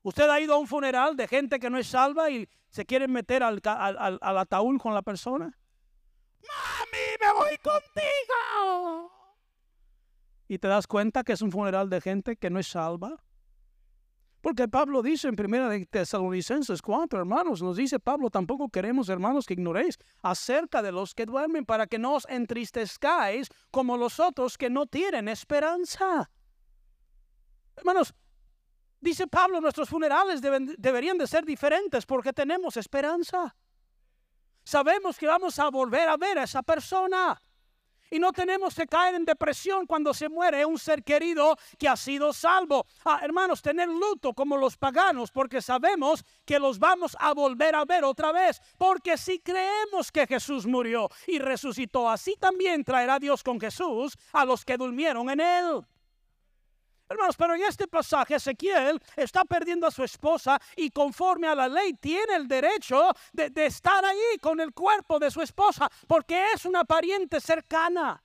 Usted 0.04 0.30
ha 0.30 0.40
ido 0.40 0.54
a 0.54 0.58
un 0.58 0.68
funeral 0.68 1.18
de 1.18 1.28
gente 1.28 1.60
que 1.60 1.70
no 1.70 1.78
es 1.78 1.88
salva 1.88 2.30
y 2.30 2.48
se 2.70 2.86
quieren 2.86 3.12
meter 3.12 3.44
al, 3.44 3.60
al, 3.64 4.20
al 4.22 4.38
ataúd 4.38 4.80
con 4.80 4.94
la 4.94 5.02
persona. 5.02 5.58
Mami, 6.42 7.18
me 7.20 7.34
voy 7.34 7.58
contigo. 7.58 9.12
Y 10.48 10.58
te 10.58 10.68
das 10.68 10.88
cuenta 10.88 11.24
que 11.24 11.34
es 11.34 11.42
un 11.42 11.52
funeral 11.52 11.90
de 11.90 12.02
gente 12.02 12.38
que 12.38 12.50
no 12.50 12.60
es 12.60 12.68
salva. 12.68 13.22
Porque 14.41 14.69
Pablo 14.69 15.02
dice 15.02 15.28
en 15.28 15.36
primera 15.36 15.67
de 15.67 15.86
Tesalonicenses 15.86 16.82
4, 16.82 17.19
hermanos, 17.19 17.62
nos 17.62 17.75
dice 17.75 17.99
Pablo, 17.99 18.30
tampoco 18.30 18.69
queremos, 18.69 19.10
hermanos, 19.10 19.45
que 19.45 19.54
ignoréis 19.54 19.97
acerca 20.21 20.82
de 20.82 20.93
los 20.93 21.13
que 21.13 21.25
duermen 21.25 21.65
para 21.65 21.88
que 21.88 21.99
no 21.99 22.13
os 22.13 22.25
entristezcáis 22.30 23.49
como 23.69 23.97
los 23.97 24.19
otros 24.19 24.58
que 24.58 24.69
no 24.69 24.86
tienen 24.86 25.28
esperanza. 25.28 26.32
Hermanos, 27.75 28.13
dice 29.02 29.28
Pablo, 29.28 29.60
nuestros 29.60 29.89
funerales 29.89 30.41
deberían 30.41 31.17
de 31.17 31.28
ser 31.28 31.43
diferentes 31.43 32.06
porque 32.06 32.32
tenemos 32.32 32.78
esperanza. 32.78 33.56
Sabemos 34.63 35.17
que 35.17 35.28
vamos 35.28 35.60
a 35.60 35.69
volver 35.69 36.08
a 36.08 36.15
ver 36.15 36.39
a 36.39 36.43
esa 36.43 36.63
persona. 36.63 37.41
Y 38.10 38.19
no 38.19 38.32
tenemos 38.32 38.76
que 38.76 38.88
caer 38.88 39.15
en 39.15 39.26
depresión 39.26 39.86
cuando 39.86 40.13
se 40.13 40.30
muere 40.30 40.65
un 40.65 40.80
ser 40.80 41.04
querido 41.04 41.58
que 41.78 41.88
ha 41.88 41.95
sido 41.95 42.34
salvo. 42.34 42.86
Ah, 43.06 43.19
hermanos, 43.24 43.62
tener 43.62 43.88
luto 43.88 44.34
como 44.34 44.58
los 44.58 44.78
paganos 44.78 45.32
porque 45.32 45.62
sabemos 45.62 46.24
que 46.45 46.60
los 46.60 46.80
vamos 46.80 47.15
a 47.19 47.34
volver 47.34 47.76
a 47.76 47.86
ver 47.86 48.04
otra 48.04 48.32
vez. 48.32 48.62
Porque 48.78 49.17
si 49.17 49.39
creemos 49.39 50.12
que 50.12 50.28
Jesús 50.28 50.65
murió 50.65 51.10
y 51.28 51.39
resucitó, 51.39 52.10
así 52.10 52.36
también 52.39 52.84
traerá 52.84 53.19
Dios 53.19 53.43
con 53.43 53.60
Jesús 53.60 54.17
a 54.34 54.45
los 54.45 54.65
que 54.65 54.78
durmieron 54.78 55.30
en 55.30 55.39
él. 55.39 55.86
Hermanos, 57.10 57.36
pero 57.36 57.56
en 57.56 57.63
este 57.63 57.88
pasaje 57.88 58.36
Ezequiel 58.36 59.02
está 59.15 59.43
perdiendo 59.43 59.88
a 59.88 59.91
su 59.91 60.04
esposa 60.04 60.62
y 60.76 60.91
conforme 60.91 61.48
a 61.48 61.56
la 61.56 61.67
ley 61.67 61.93
tiene 61.93 62.36
el 62.36 62.48
derecho 62.48 63.12
de, 63.34 63.52
estar 63.65 64.06
ahí 64.06 64.38
con 64.39 64.60
el 64.60 64.74
cuerpo 64.74 65.17
de 65.17 65.32
su 65.32 65.41
esposa 65.41 65.89
porque 66.06 66.54
es 66.54 66.65
una 66.65 66.86
pariente 66.86 67.41
cercana. 67.41 68.24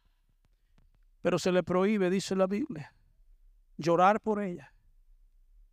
Pero 1.22 1.38
se 1.38 1.50
le 1.50 1.62
prohíbe, 1.62 2.10
dice 2.10 2.36
la 2.36 2.46
Biblia, 2.46 2.94
llorar 3.78 4.20
por 4.20 4.42
ella. 4.42 4.70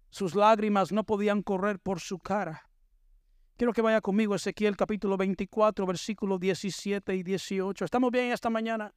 Sus 0.10 0.34
lágrimas 0.34 0.94
no 0.94 1.04
podían 1.04 1.44
correr 1.44 1.80
por 1.80 2.00
su 2.00 2.18
cara. 2.18 2.70
Quiero 3.58 3.74
que 3.74 3.82
vaya 3.82 4.00
conmigo 4.00 4.36
Ezequiel 4.36 4.78
capítulo 4.78 5.18
24, 5.18 5.86
versículos 5.86 6.40
17 6.40 7.14
y 7.14 7.24
18. 7.24 7.84
¿Estamos 7.84 8.10
bien 8.10 8.32
esta 8.32 8.50
mañana? 8.50 8.94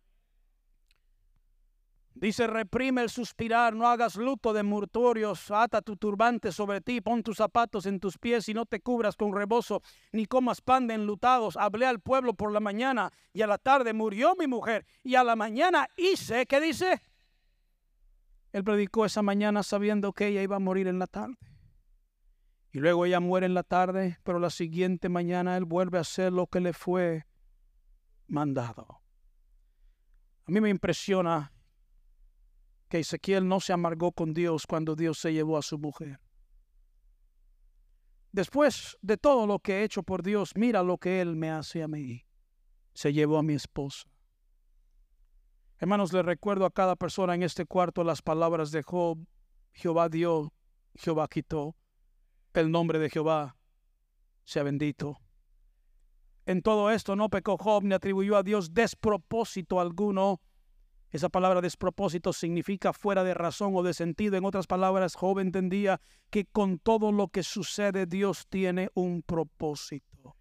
Dice, 2.14 2.46
reprime 2.46 3.02
el 3.02 3.10
suspirar, 3.10 3.74
no 3.74 3.88
hagas 3.88 4.14
luto 4.14 4.52
de 4.52 4.62
mortorios, 4.62 5.50
ata 5.50 5.82
tu 5.82 5.96
turbante 5.96 6.52
sobre 6.52 6.80
ti, 6.80 7.00
pon 7.00 7.24
tus 7.24 7.38
zapatos 7.38 7.86
en 7.86 7.98
tus 7.98 8.18
pies 8.18 8.48
y 8.48 8.54
no 8.54 8.66
te 8.66 8.80
cubras 8.80 9.16
con 9.16 9.34
rebozo, 9.34 9.82
ni 10.12 10.26
comas 10.26 10.60
pan 10.60 10.86
de 10.86 10.94
enlutados. 10.94 11.56
Hablé 11.56 11.86
al 11.86 12.00
pueblo 12.00 12.34
por 12.34 12.52
la 12.52 12.60
mañana 12.60 13.10
y 13.32 13.42
a 13.42 13.48
la 13.48 13.58
tarde 13.58 13.92
murió 13.92 14.36
mi 14.38 14.46
mujer 14.46 14.86
y 15.02 15.16
a 15.16 15.24
la 15.24 15.34
mañana 15.34 15.88
hice, 15.96 16.46
¿qué 16.46 16.60
dice? 16.60 17.02
Él 18.52 18.62
predicó 18.62 19.04
esa 19.04 19.22
mañana 19.22 19.64
sabiendo 19.64 20.12
que 20.12 20.28
ella 20.28 20.42
iba 20.42 20.54
a 20.54 20.60
morir 20.60 20.86
en 20.86 21.00
la 21.00 21.08
tarde. 21.08 21.34
Y 22.70 22.78
luego 22.78 23.06
ella 23.06 23.18
muere 23.18 23.46
en 23.46 23.54
la 23.54 23.64
tarde, 23.64 24.18
pero 24.22 24.38
la 24.38 24.50
siguiente 24.50 25.08
mañana 25.08 25.56
él 25.56 25.64
vuelve 25.64 25.98
a 25.98 26.02
hacer 26.02 26.32
lo 26.32 26.46
que 26.46 26.60
le 26.60 26.72
fue 26.72 27.26
mandado. 28.28 29.00
A 30.46 30.52
mí 30.52 30.60
me 30.60 30.70
impresiona 30.70 31.53
que 32.94 33.00
Ezequiel 33.00 33.48
no 33.48 33.58
se 33.58 33.72
amargó 33.72 34.12
con 34.12 34.32
Dios 34.34 34.68
cuando 34.68 34.94
Dios 34.94 35.18
se 35.18 35.32
llevó 35.32 35.58
a 35.58 35.62
su 35.62 35.80
mujer. 35.80 36.20
Después 38.30 38.96
de 39.02 39.16
todo 39.16 39.48
lo 39.48 39.58
que 39.58 39.80
he 39.80 39.82
hecho 39.82 40.04
por 40.04 40.22
Dios, 40.22 40.52
mira 40.54 40.84
lo 40.84 40.96
que 40.98 41.20
Él 41.20 41.34
me 41.34 41.50
hace 41.50 41.82
a 41.82 41.88
mí. 41.88 42.24
Se 42.92 43.12
llevó 43.12 43.38
a 43.38 43.42
mi 43.42 43.54
esposa. 43.54 44.04
Hermanos, 45.78 46.12
le 46.12 46.22
recuerdo 46.22 46.66
a 46.66 46.70
cada 46.70 46.94
persona 46.94 47.34
en 47.34 47.42
este 47.42 47.66
cuarto 47.66 48.04
las 48.04 48.22
palabras 48.22 48.70
de 48.70 48.84
Job. 48.84 49.26
Jehová 49.72 50.08
dio, 50.08 50.52
Jehová 50.94 51.26
quitó. 51.26 51.74
El 52.52 52.70
nombre 52.70 53.00
de 53.00 53.10
Jehová 53.10 53.56
sea 54.44 54.62
bendito. 54.62 55.18
En 56.46 56.62
todo 56.62 56.92
esto 56.92 57.16
no 57.16 57.28
pecó 57.28 57.58
Job 57.58 57.82
ni 57.82 57.94
atribuyó 57.96 58.36
a 58.36 58.44
Dios 58.44 58.72
despropósito 58.72 59.80
alguno 59.80 60.40
esa 61.14 61.28
palabra 61.28 61.60
despropósito 61.60 62.32
significa 62.32 62.92
fuera 62.92 63.22
de 63.22 63.34
razón 63.34 63.72
o 63.76 63.84
de 63.84 63.94
sentido. 63.94 64.36
En 64.36 64.44
otras 64.44 64.66
palabras, 64.66 65.14
Job 65.14 65.38
entendía 65.38 66.00
que 66.28 66.44
con 66.44 66.80
todo 66.80 67.12
lo 67.12 67.28
que 67.28 67.44
sucede 67.44 68.06
Dios 68.06 68.48
tiene 68.48 68.90
un 68.94 69.22
propósito. 69.22 70.34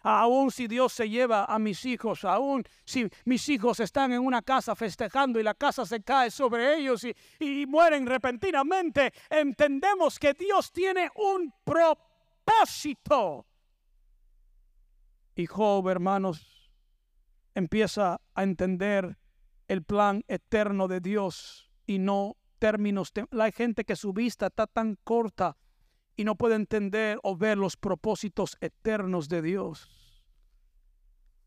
Aún 0.00 0.50
si 0.50 0.66
Dios 0.68 0.92
se 0.92 1.08
lleva 1.08 1.46
a 1.46 1.58
mis 1.58 1.86
hijos, 1.86 2.26
aún 2.26 2.62
si 2.84 3.08
mis 3.24 3.48
hijos 3.48 3.80
están 3.80 4.12
en 4.12 4.20
una 4.20 4.42
casa 4.42 4.76
festejando 4.76 5.40
y 5.40 5.44
la 5.44 5.54
casa 5.54 5.86
se 5.86 6.02
cae 6.02 6.30
sobre 6.30 6.76
ellos 6.76 7.04
y, 7.04 7.16
y 7.40 7.64
mueren 7.64 8.06
repentinamente, 8.06 9.14
entendemos 9.30 10.18
que 10.18 10.34
Dios 10.34 10.70
tiene 10.72 11.08
un 11.16 11.54
propósito. 11.64 13.46
Y 15.34 15.46
Job, 15.46 15.88
hermanos, 15.88 16.70
empieza 17.54 18.20
a 18.34 18.42
entender 18.42 19.16
el 19.68 19.82
plan 19.82 20.24
eterno 20.28 20.88
de 20.88 21.00
Dios 21.00 21.70
y 21.86 21.98
no 21.98 22.36
términos. 22.58 23.12
Hay 23.30 23.52
gente 23.52 23.84
que 23.84 23.96
su 23.96 24.12
vista 24.12 24.46
está 24.46 24.66
tan 24.66 24.96
corta 25.04 25.56
y 26.16 26.24
no 26.24 26.36
puede 26.36 26.54
entender 26.54 27.18
o 27.22 27.36
ver 27.36 27.58
los 27.58 27.76
propósitos 27.76 28.56
eternos 28.60 29.28
de 29.28 29.42
Dios. 29.42 29.88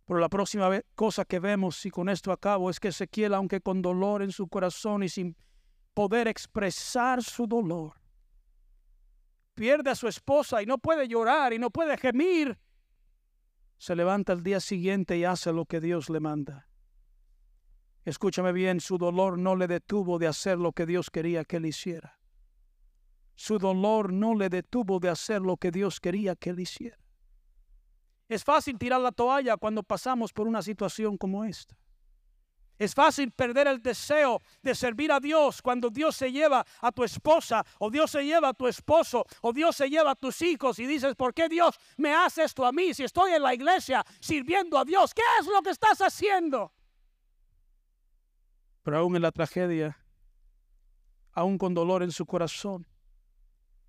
Pero 0.06 0.20
la 0.20 0.30
próxima 0.30 0.70
cosa 0.94 1.26
que 1.26 1.40
vemos, 1.40 1.86
y 1.86 1.90
con 1.90 2.10
esto 2.10 2.32
acabo, 2.32 2.70
es 2.70 2.80
que 2.80 2.90
Ezequiel, 2.90 3.34
aunque 3.34 3.62
con 3.62 3.82
dolor 3.82 4.22
en 4.22 4.32
su 4.32 4.48
corazón 4.48 5.04
y 5.04 5.10
sin 5.10 5.36
poder 5.94 6.28
expresar 6.28 7.24
su 7.24 7.48
dolor, 7.48 7.94
pierde 9.56 9.90
a 9.90 9.96
su 9.96 10.08
esposa 10.08 10.62
y 10.62 10.66
no 10.66 10.78
puede 10.78 11.08
llorar 11.08 11.54
y 11.54 11.60
no 11.60 11.72
puede 11.72 11.98
gemir, 11.98 12.60
se 13.78 13.96
levanta 13.96 14.34
el 14.34 14.44
día 14.44 14.60
siguiente 14.60 15.18
y 15.18 15.24
hace 15.24 15.52
lo 15.52 15.66
que 15.66 15.80
Dios 15.80 16.10
le 16.10 16.20
manda. 16.20 16.68
Escúchame 18.06 18.52
bien, 18.52 18.80
su 18.80 19.00
dolor 19.00 19.40
no 19.40 19.56
le 19.56 19.68
detuvo 19.68 20.20
de 20.20 20.28
hacer 20.28 20.60
lo 20.60 20.72
que 20.72 20.86
Dios 20.86 21.10
quería 21.10 21.44
que 21.44 21.58
él 21.58 21.66
hiciera. 21.66 22.20
Su 23.36 23.58
dolor 23.58 24.14
no 24.14 24.36
le 24.36 24.48
detuvo 24.50 25.00
de 25.00 25.10
hacer 25.10 25.42
lo 25.42 25.58
que 25.58 25.72
Dios 25.72 26.00
quería 26.00 26.36
que 26.36 26.52
él 26.52 26.60
hiciera. 26.60 26.98
Es 28.30 28.44
fácil 28.44 28.78
tirar 28.78 29.02
la 29.02 29.12
toalla 29.12 29.58
cuando 29.58 29.82
pasamos 29.82 30.32
por 30.32 30.48
una 30.48 30.62
situación 30.62 31.18
como 31.18 31.44
esta. 31.44 31.76
Es 32.78 32.94
fácil 32.94 33.32
perder 33.32 33.68
el 33.68 33.82
deseo 33.82 34.40
de 34.62 34.76
servir 34.76 35.12
a 35.12 35.20
Dios 35.20 35.62
cuando 35.62 35.90
Dios 35.90 36.16
se 36.16 36.32
lleva 36.32 36.66
a 36.82 36.92
tu 36.92 37.04
esposa 37.04 37.66
o 37.80 37.90
Dios 37.90 38.12
se 38.12 38.24
lleva 38.24 38.50
a 38.50 38.54
tu 38.54 38.68
esposo 38.68 39.26
o 39.42 39.52
Dios 39.52 39.78
se 39.78 39.90
lleva 39.90 40.12
a 40.12 40.16
tus 40.16 40.42
hijos 40.42 40.78
y 40.78 40.86
dices, 40.86 41.16
¿por 41.16 41.34
qué 41.34 41.48
Dios 41.50 41.80
me 41.98 42.14
hace 42.14 42.44
esto 42.44 42.66
a 42.66 42.72
mí 42.72 42.94
si 42.94 43.04
estoy 43.04 43.32
en 43.32 43.42
la 43.42 43.54
iglesia 43.54 44.06
sirviendo 44.20 44.78
a 44.78 44.86
Dios? 44.86 45.14
¿Qué 45.14 45.24
es 45.40 45.48
lo 45.48 45.62
que 45.62 45.70
estás 45.72 46.00
haciendo? 46.02 46.74
Pero 48.86 49.00
aún 49.00 49.16
en 49.16 49.24
la 49.24 49.32
tragedia, 49.32 49.98
aún 51.32 51.58
con 51.58 51.74
dolor 51.74 52.04
en 52.04 52.12
su 52.12 52.28
corazón, 52.28 52.86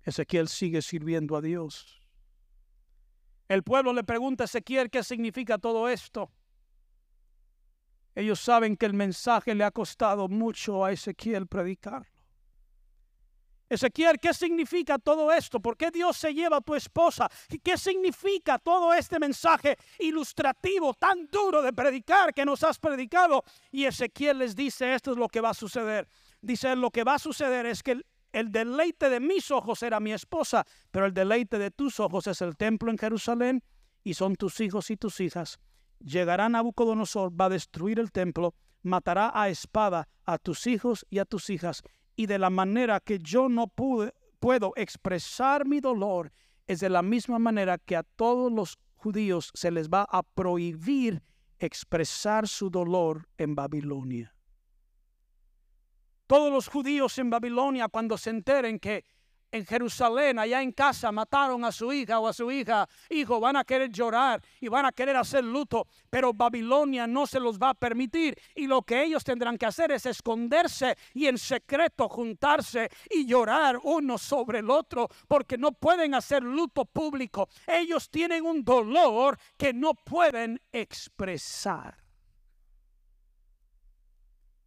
Ezequiel 0.01 0.47
sigue 0.47 0.81
sirviendo 0.81 1.37
a 1.37 1.41
Dios. 1.41 2.01
El 3.47 3.61
pueblo 3.61 3.93
le 3.93 4.03
pregunta 4.03 4.43
a 4.43 4.45
Ezequiel 4.45 4.89
qué 4.89 5.03
significa 5.03 5.59
todo 5.59 5.87
esto. 5.87 6.31
Ellos 8.15 8.39
saben 8.39 8.75
que 8.75 8.87
el 8.87 8.95
mensaje 8.95 9.53
le 9.53 9.65
ha 9.65 9.69
costado 9.69 10.27
mucho 10.29 10.83
a 10.83 10.91
Ezequiel 10.91 11.45
predicar. 11.45 12.07
Ezequiel, 13.69 14.17
¿qué 14.19 14.33
significa 14.33 14.97
todo 14.97 15.31
esto? 15.31 15.59
¿Por 15.59 15.75
qué 15.75 15.91
Dios 15.91 16.15
se 16.15 16.33
lleva 16.33 16.57
a 16.57 16.61
tu 16.61 16.75
esposa? 16.75 17.29
¿Qué 17.63 17.77
significa 17.77 18.57
todo 18.59 18.93
este 18.93 19.19
mensaje 19.19 19.77
ilustrativo 19.99 20.93
tan 20.93 21.27
duro 21.27 21.61
de 21.61 21.73
predicar 21.73 22.33
que 22.33 22.45
nos 22.45 22.63
has 22.63 22.79
predicado? 22.79 23.43
Y 23.71 23.85
Ezequiel 23.85 24.39
les 24.39 24.55
dice, 24.55 24.93
esto 24.93 25.11
es 25.11 25.17
lo 25.17 25.27
que 25.27 25.41
va 25.41 25.49
a 25.49 25.53
suceder. 25.53 26.07
Dice, 26.41 26.75
lo 26.75 26.91
que 26.91 27.03
va 27.03 27.15
a 27.15 27.19
suceder 27.19 27.65
es 27.65 27.83
que 27.83 28.01
el 28.31 28.51
deleite 28.51 29.09
de 29.09 29.19
mis 29.19 29.51
ojos 29.51 29.83
era 29.83 29.99
mi 29.99 30.13
esposa, 30.13 30.65
pero 30.91 31.05
el 31.05 31.13
deleite 31.13 31.57
de 31.57 31.71
tus 31.71 31.99
ojos 31.99 32.27
es 32.27 32.41
el 32.41 32.55
templo 32.55 32.91
en 32.91 32.97
Jerusalén 32.97 33.63
y 34.03 34.13
son 34.13 34.35
tus 34.35 34.59
hijos 34.61 34.89
y 34.91 34.97
tus 34.97 35.19
hijas. 35.19 35.59
Llegará 35.99 36.47
Nabucodonosor, 36.47 37.31
va 37.39 37.45
a 37.45 37.49
destruir 37.49 37.99
el 37.99 38.11
templo, 38.11 38.53
matará 38.83 39.31
a 39.33 39.49
espada 39.49 40.07
a 40.25 40.37
tus 40.37 40.67
hijos 40.67 41.05
y 41.09 41.19
a 41.19 41.25
tus 41.25 41.49
hijas, 41.49 41.81
y 42.17 42.25
de 42.25 42.39
la 42.39 42.49
manera 42.49 42.99
que 42.99 43.19
yo 43.19 43.47
no 43.47 43.67
pude, 43.67 44.13
puedo 44.39 44.73
expresar 44.75 45.65
mi 45.65 45.79
dolor, 45.79 46.33
es 46.65 46.81
de 46.81 46.89
la 46.89 47.01
misma 47.01 47.39
manera 47.39 47.77
que 47.77 47.95
a 47.95 48.03
todos 48.03 48.51
los 48.51 48.77
judíos 48.95 49.51
se 49.53 49.71
les 49.71 49.87
va 49.87 50.05
a 50.09 50.23
prohibir 50.23 51.21
expresar 51.59 52.47
su 52.47 52.69
dolor 52.69 53.29
en 53.37 53.55
Babilonia. 53.55 54.35
Todos 56.25 56.51
los 56.51 56.67
judíos 56.67 57.17
en 57.19 57.29
Babilonia, 57.29 57.87
cuando 57.87 58.17
se 58.17 58.31
enteren 58.31 58.79
que 58.79 59.05
en 59.51 59.65
Jerusalén, 59.65 60.39
allá 60.39 60.61
en 60.61 60.71
casa, 60.71 61.11
mataron 61.11 61.63
a 61.63 61.71
su 61.71 61.91
hija 61.91 62.19
o 62.19 62.27
a 62.27 62.33
su 62.33 62.51
hija, 62.51 62.87
hijo, 63.09 63.39
van 63.39 63.55
a 63.55 63.63
querer 63.63 63.89
llorar 63.89 64.41
y 64.59 64.67
van 64.67 64.85
a 64.85 64.91
querer 64.91 65.15
hacer 65.15 65.43
luto, 65.43 65.87
pero 66.09 66.33
Babilonia 66.33 67.07
no 67.07 67.25
se 67.25 67.39
los 67.39 67.57
va 67.57 67.69
a 67.69 67.73
permitir 67.73 68.37
y 68.55 68.67
lo 68.67 68.81
que 68.81 69.03
ellos 69.03 69.23
tendrán 69.23 69.57
que 69.57 69.65
hacer 69.65 69.91
es 69.91 70.05
esconderse 70.05 70.97
y 71.13 71.27
en 71.27 71.37
secreto 71.37 72.09
juntarse 72.09 72.89
y 73.09 73.25
llorar 73.25 73.79
uno 73.83 74.17
sobre 74.17 74.59
el 74.59 74.69
otro, 74.69 75.07
porque 75.27 75.57
no 75.57 75.71
pueden 75.71 76.13
hacer 76.13 76.43
luto 76.43 76.85
público. 76.85 77.47
Ellos 77.65 78.09
tienen 78.09 78.45
un 78.45 78.63
dolor 78.63 79.37
que 79.57 79.73
no 79.73 79.93
pueden 79.93 80.61
expresar. 80.71 81.97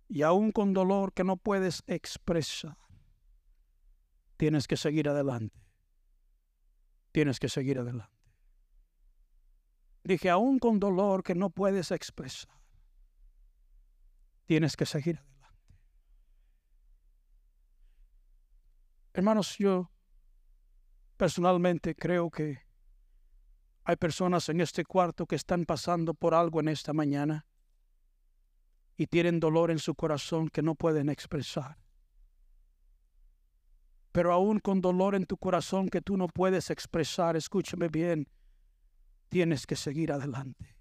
Y 0.08 0.22
aún 0.22 0.50
con 0.50 0.72
dolor 0.72 1.12
que 1.12 1.22
no 1.22 1.36
puedes 1.36 1.84
expresar 1.86 2.76
tienes 4.40 4.66
que 4.66 4.78
seguir 4.78 5.06
adelante. 5.06 5.60
Tienes 7.12 7.38
que 7.38 7.50
seguir 7.50 7.78
adelante. 7.78 8.16
Dije, 10.02 10.30
aún 10.30 10.58
con 10.58 10.80
dolor 10.80 11.22
que 11.22 11.34
no 11.34 11.50
puedes 11.50 11.90
expresar, 11.90 12.58
tienes 14.46 14.78
que 14.78 14.86
seguir 14.86 15.18
adelante. 15.18 15.74
Hermanos, 19.12 19.58
yo 19.58 19.90
personalmente 21.18 21.94
creo 21.94 22.30
que 22.30 22.62
hay 23.84 23.96
personas 23.96 24.48
en 24.48 24.62
este 24.62 24.86
cuarto 24.86 25.26
que 25.26 25.36
están 25.36 25.66
pasando 25.66 26.14
por 26.14 26.32
algo 26.32 26.60
en 26.60 26.68
esta 26.68 26.94
mañana 26.94 27.44
y 28.96 29.06
tienen 29.06 29.38
dolor 29.38 29.70
en 29.70 29.80
su 29.80 29.94
corazón 29.94 30.48
que 30.48 30.62
no 30.62 30.76
pueden 30.76 31.10
expresar 31.10 31.89
pero 34.12 34.32
aún 34.32 34.58
con 34.58 34.80
dolor 34.80 35.14
en 35.14 35.26
tu 35.26 35.36
corazón 35.36 35.88
que 35.88 36.00
tú 36.00 36.16
no 36.16 36.28
puedes 36.28 36.70
expresar, 36.70 37.36
escúchame 37.36 37.88
bien, 37.88 38.28
tienes 39.28 39.66
que 39.66 39.76
seguir 39.76 40.12
adelante. 40.12 40.76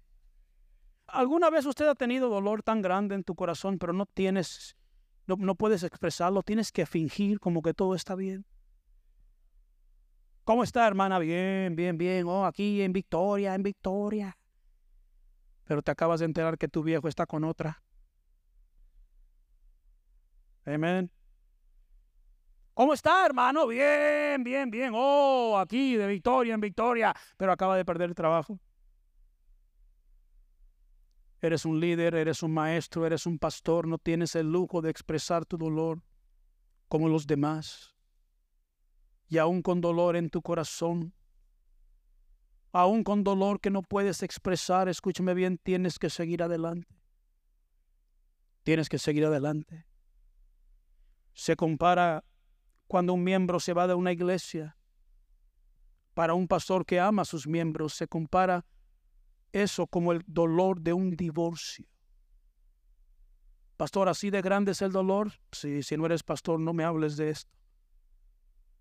¿Alguna 1.06 1.50
vez 1.50 1.66
usted 1.66 1.86
ha 1.88 1.94
tenido 1.94 2.28
dolor 2.28 2.62
tan 2.62 2.82
grande 2.82 3.14
en 3.14 3.24
tu 3.24 3.34
corazón, 3.34 3.78
pero 3.78 3.92
no 3.92 4.06
tienes, 4.06 4.76
no, 5.26 5.36
no 5.36 5.54
puedes 5.54 5.82
expresarlo? 5.82 6.42
Tienes 6.42 6.70
que 6.72 6.86
fingir 6.86 7.40
como 7.40 7.62
que 7.62 7.74
todo 7.74 7.94
está 7.94 8.14
bien. 8.14 8.44
¿Cómo 10.44 10.64
está, 10.64 10.86
hermana? 10.86 11.18
Bien, 11.18 11.76
bien, 11.76 11.98
bien. 11.98 12.26
Oh, 12.26 12.46
aquí 12.46 12.82
en 12.82 12.92
Victoria, 12.92 13.54
en 13.54 13.62
Victoria. 13.62 14.36
Pero 15.64 15.82
te 15.82 15.90
acabas 15.92 16.20
de 16.20 16.26
enterar 16.26 16.58
que 16.58 16.66
tu 16.66 16.82
viejo 16.82 17.06
está 17.06 17.26
con 17.26 17.44
otra. 17.44 17.82
Amén. 20.64 21.10
¿Cómo 22.80 22.94
está, 22.94 23.26
hermano? 23.26 23.66
Bien, 23.66 24.42
bien, 24.42 24.70
bien. 24.70 24.92
Oh, 24.94 25.58
aquí 25.58 25.96
de 25.96 26.06
victoria 26.06 26.54
en 26.54 26.62
victoria, 26.62 27.14
pero 27.36 27.52
acaba 27.52 27.76
de 27.76 27.84
perder 27.84 28.08
el 28.08 28.14
trabajo. 28.14 28.58
Eres 31.42 31.66
un 31.66 31.78
líder, 31.78 32.14
eres 32.14 32.42
un 32.42 32.54
maestro, 32.54 33.04
eres 33.04 33.26
un 33.26 33.38
pastor, 33.38 33.86
no 33.86 33.98
tienes 33.98 34.34
el 34.34 34.50
lujo 34.50 34.80
de 34.80 34.88
expresar 34.88 35.44
tu 35.44 35.58
dolor 35.58 36.02
como 36.88 37.10
los 37.10 37.26
demás. 37.26 37.94
Y 39.28 39.36
aún 39.36 39.60
con 39.60 39.82
dolor 39.82 40.16
en 40.16 40.30
tu 40.30 40.40
corazón, 40.40 41.12
aún 42.72 43.04
con 43.04 43.22
dolor 43.22 43.60
que 43.60 43.68
no 43.68 43.82
puedes 43.82 44.22
expresar, 44.22 44.88
escúchame 44.88 45.34
bien, 45.34 45.58
tienes 45.58 45.98
que 45.98 46.08
seguir 46.08 46.42
adelante. 46.42 46.98
Tienes 48.62 48.88
que 48.88 48.96
seguir 48.98 49.26
adelante. 49.26 49.84
Se 51.34 51.56
compara 51.56 52.24
cuando 52.90 53.14
un 53.14 53.22
miembro 53.22 53.60
se 53.60 53.72
va 53.72 53.86
de 53.86 53.94
una 53.94 54.10
iglesia. 54.10 54.76
Para 56.12 56.34
un 56.34 56.48
pastor 56.48 56.84
que 56.84 56.98
ama 56.98 57.22
a 57.22 57.24
sus 57.24 57.46
miembros 57.46 57.94
se 57.94 58.08
compara 58.08 58.66
eso 59.52 59.86
como 59.86 60.10
el 60.10 60.24
dolor 60.26 60.80
de 60.80 60.92
un 60.92 61.14
divorcio. 61.14 61.86
Pastor, 63.76 64.08
así 64.08 64.30
de 64.30 64.42
grande 64.42 64.72
es 64.72 64.82
el 64.82 64.90
dolor. 64.90 65.30
Sí, 65.52 65.84
si 65.84 65.96
no 65.96 66.04
eres 66.04 66.24
pastor, 66.24 66.58
no 66.58 66.72
me 66.72 66.82
hables 66.82 67.16
de 67.16 67.30
esto. 67.30 67.56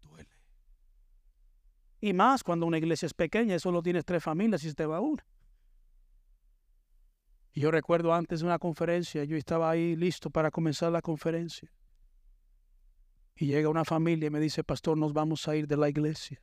Duele. 0.01 0.35
Y 2.01 2.11
más 2.13 2.43
cuando 2.43 2.65
una 2.65 2.79
iglesia 2.79 3.05
es 3.05 3.13
pequeña 3.13 3.59
solo 3.59 3.83
tienes 3.83 4.05
tres 4.05 4.23
familias 4.23 4.63
y 4.63 4.69
se 4.69 4.73
te 4.73 4.87
va 4.87 5.01
una. 5.01 5.23
Yo 7.53 7.69
recuerdo 7.69 8.11
antes 8.11 8.39
de 8.39 8.47
una 8.47 8.57
conferencia, 8.57 9.23
yo 9.23 9.37
estaba 9.37 9.69
ahí 9.69 9.95
listo 9.95 10.31
para 10.31 10.49
comenzar 10.49 10.91
la 10.91 11.03
conferencia. 11.03 11.71
Y 13.39 13.45
llega 13.45 13.69
una 13.69 13.85
familia 13.85 14.27
y 14.27 14.29
me 14.29 14.41
dice, 14.41 14.65
pastor, 14.65 14.97
nos 14.97 15.13
vamos 15.13 15.47
a 15.47 15.55
ir 15.55 15.65
de 15.65 15.77
la 15.77 15.87
iglesia. 15.87 16.41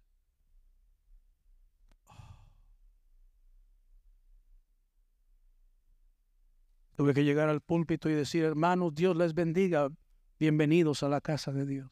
Tuve 6.94 7.12
que 7.12 7.22
llegar 7.22 7.50
al 7.50 7.60
púlpito 7.60 8.08
y 8.08 8.14
decir, 8.14 8.44
hermanos, 8.44 8.94
Dios 8.94 9.14
les 9.14 9.34
bendiga, 9.34 9.90
bienvenidos 10.38 11.02
a 11.02 11.10
la 11.10 11.20
casa 11.20 11.52
de 11.52 11.66
Dios. 11.66 11.90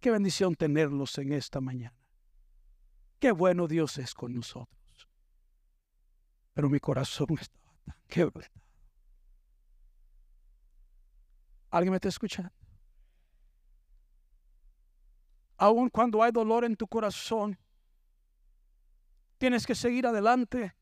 Qué 0.00 0.10
bendición 0.10 0.54
tenerlos 0.54 1.18
en 1.18 1.34
esta 1.34 1.60
mañana. 1.60 1.94
Qué 3.18 3.30
bueno 3.30 3.68
Dios 3.68 3.98
es 3.98 4.14
con 4.14 4.32
nosotros. 4.32 5.06
Pero 6.54 6.70
mi 6.70 6.80
corazón 6.80 7.26
estaba 7.38 7.74
tan 7.84 7.96
quebrantado. 8.08 8.62
¿Alguien 11.68 11.90
me 11.90 11.96
está 11.96 12.08
escuchando? 12.08 12.61
Aun 15.62 15.90
cuando 15.90 16.20
hay 16.20 16.32
dolor 16.32 16.64
en 16.64 16.74
tu 16.74 16.88
corazón, 16.88 17.56
tienes 19.38 19.64
que 19.64 19.76
seguir 19.76 20.04
adelante. 20.04 20.74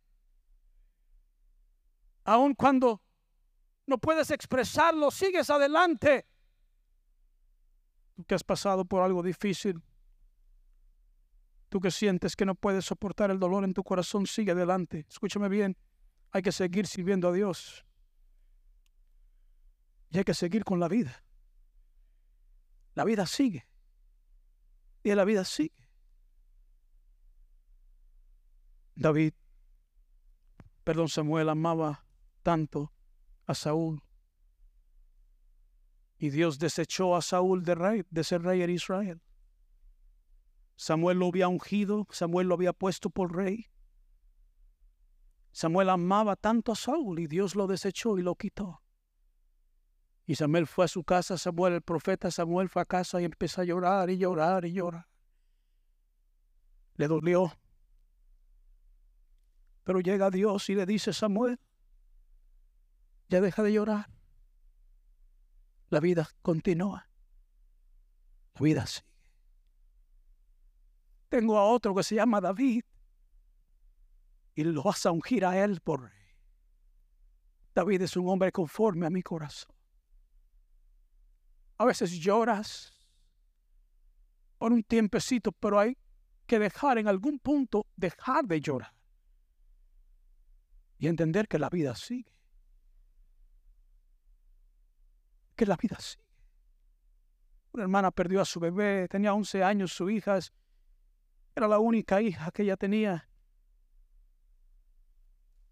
Aun 2.24 2.54
cuando 2.54 3.02
no 3.84 3.98
puedes 3.98 4.30
expresarlo, 4.30 5.10
sigues 5.10 5.50
adelante. 5.50 6.26
Tú 8.14 8.24
que 8.24 8.34
has 8.34 8.42
pasado 8.42 8.86
por 8.86 9.02
algo 9.02 9.22
difícil, 9.22 9.82
tú 11.68 11.78
que 11.78 11.90
sientes 11.90 12.34
que 12.34 12.46
no 12.46 12.54
puedes 12.54 12.86
soportar 12.86 13.30
el 13.30 13.38
dolor 13.38 13.64
en 13.64 13.74
tu 13.74 13.84
corazón, 13.84 14.26
sigue 14.26 14.52
adelante. 14.52 15.04
Escúchame 15.10 15.50
bien, 15.50 15.76
hay 16.30 16.40
que 16.40 16.52
seguir 16.52 16.86
sirviendo 16.86 17.28
a 17.28 17.32
Dios. 17.32 17.84
Y 20.08 20.16
hay 20.16 20.24
que 20.24 20.32
seguir 20.32 20.64
con 20.64 20.80
la 20.80 20.88
vida. 20.88 21.22
La 22.94 23.04
vida 23.04 23.26
sigue 23.26 23.69
y 25.02 25.14
la 25.14 25.24
vida 25.24 25.44
sigue. 25.44 25.88
David, 28.94 29.32
perdón, 30.84 31.08
Samuel 31.08 31.48
amaba 31.48 32.04
tanto 32.42 32.92
a 33.46 33.54
Saúl. 33.54 34.02
Y 36.18 36.28
Dios 36.28 36.58
desechó 36.58 37.16
a 37.16 37.22
Saúl 37.22 37.64
de, 37.64 37.74
rey, 37.74 38.02
de 38.10 38.24
ser 38.24 38.42
rey 38.42 38.62
en 38.62 38.70
Israel. 38.70 39.22
Samuel 40.76 41.18
lo 41.18 41.28
había 41.28 41.48
ungido, 41.48 42.06
Samuel 42.10 42.48
lo 42.48 42.54
había 42.54 42.72
puesto 42.74 43.08
por 43.08 43.34
rey. 43.34 43.66
Samuel 45.52 45.88
amaba 45.88 46.36
tanto 46.36 46.72
a 46.72 46.76
Saúl 46.76 47.18
y 47.18 47.26
Dios 47.26 47.54
lo 47.54 47.66
desechó 47.66 48.18
y 48.18 48.22
lo 48.22 48.34
quitó. 48.34 48.82
Y 50.30 50.36
Samuel 50.36 50.68
fue 50.68 50.84
a 50.84 50.88
su 50.88 51.02
casa, 51.02 51.36
Samuel, 51.36 51.72
el 51.72 51.82
profeta 51.82 52.30
Samuel 52.30 52.68
fue 52.68 52.82
a 52.82 52.84
casa 52.84 53.20
y 53.20 53.24
empezó 53.24 53.62
a 53.62 53.64
llorar 53.64 54.10
y 54.10 54.16
llorar 54.16 54.64
y 54.64 54.72
llorar. 54.72 55.08
Le 56.94 57.08
dolió. 57.08 57.52
Pero 59.82 59.98
llega 59.98 60.30
Dios 60.30 60.70
y 60.70 60.76
le 60.76 60.86
dice, 60.86 61.12
Samuel, 61.12 61.58
ya 63.28 63.40
deja 63.40 63.64
de 63.64 63.72
llorar. 63.72 64.08
La 65.88 65.98
vida 65.98 66.28
continúa. 66.42 67.08
La 68.54 68.60
vida 68.60 68.86
sigue. 68.86 69.08
Tengo 71.28 71.58
a 71.58 71.64
otro 71.64 71.92
que 71.92 72.04
se 72.04 72.14
llama 72.14 72.40
David 72.40 72.84
y 74.54 74.62
lo 74.62 74.84
vas 74.84 75.04
a 75.06 75.10
ungir 75.10 75.44
a 75.44 75.60
él 75.60 75.80
por 75.80 76.02
rey. 76.02 76.36
David 77.74 78.02
es 78.02 78.16
un 78.16 78.28
hombre 78.28 78.52
conforme 78.52 79.08
a 79.08 79.10
mi 79.10 79.24
corazón. 79.24 79.79
A 81.80 81.86
veces 81.86 82.10
lloras, 82.20 82.92
por 84.58 84.70
un 84.70 84.82
tiempecito, 84.82 85.50
pero 85.50 85.78
hay 85.78 85.96
que 86.46 86.58
dejar 86.58 86.98
en 86.98 87.08
algún 87.08 87.38
punto, 87.38 87.86
dejar 87.96 88.44
de 88.44 88.60
llorar 88.60 88.92
y 90.98 91.06
entender 91.06 91.48
que 91.48 91.58
la 91.58 91.70
vida 91.70 91.94
sigue. 91.94 92.30
Que 95.56 95.64
la 95.64 95.78
vida 95.78 95.98
sigue. 95.98 96.28
Una 97.72 97.84
hermana 97.84 98.10
perdió 98.10 98.42
a 98.42 98.44
su 98.44 98.60
bebé, 98.60 99.08
tenía 99.08 99.32
11 99.32 99.64
años, 99.64 99.90
su 99.90 100.10
hija 100.10 100.38
era 101.56 101.66
la 101.66 101.78
única 101.78 102.20
hija 102.20 102.50
que 102.50 102.64
ella 102.64 102.76
tenía. 102.76 103.26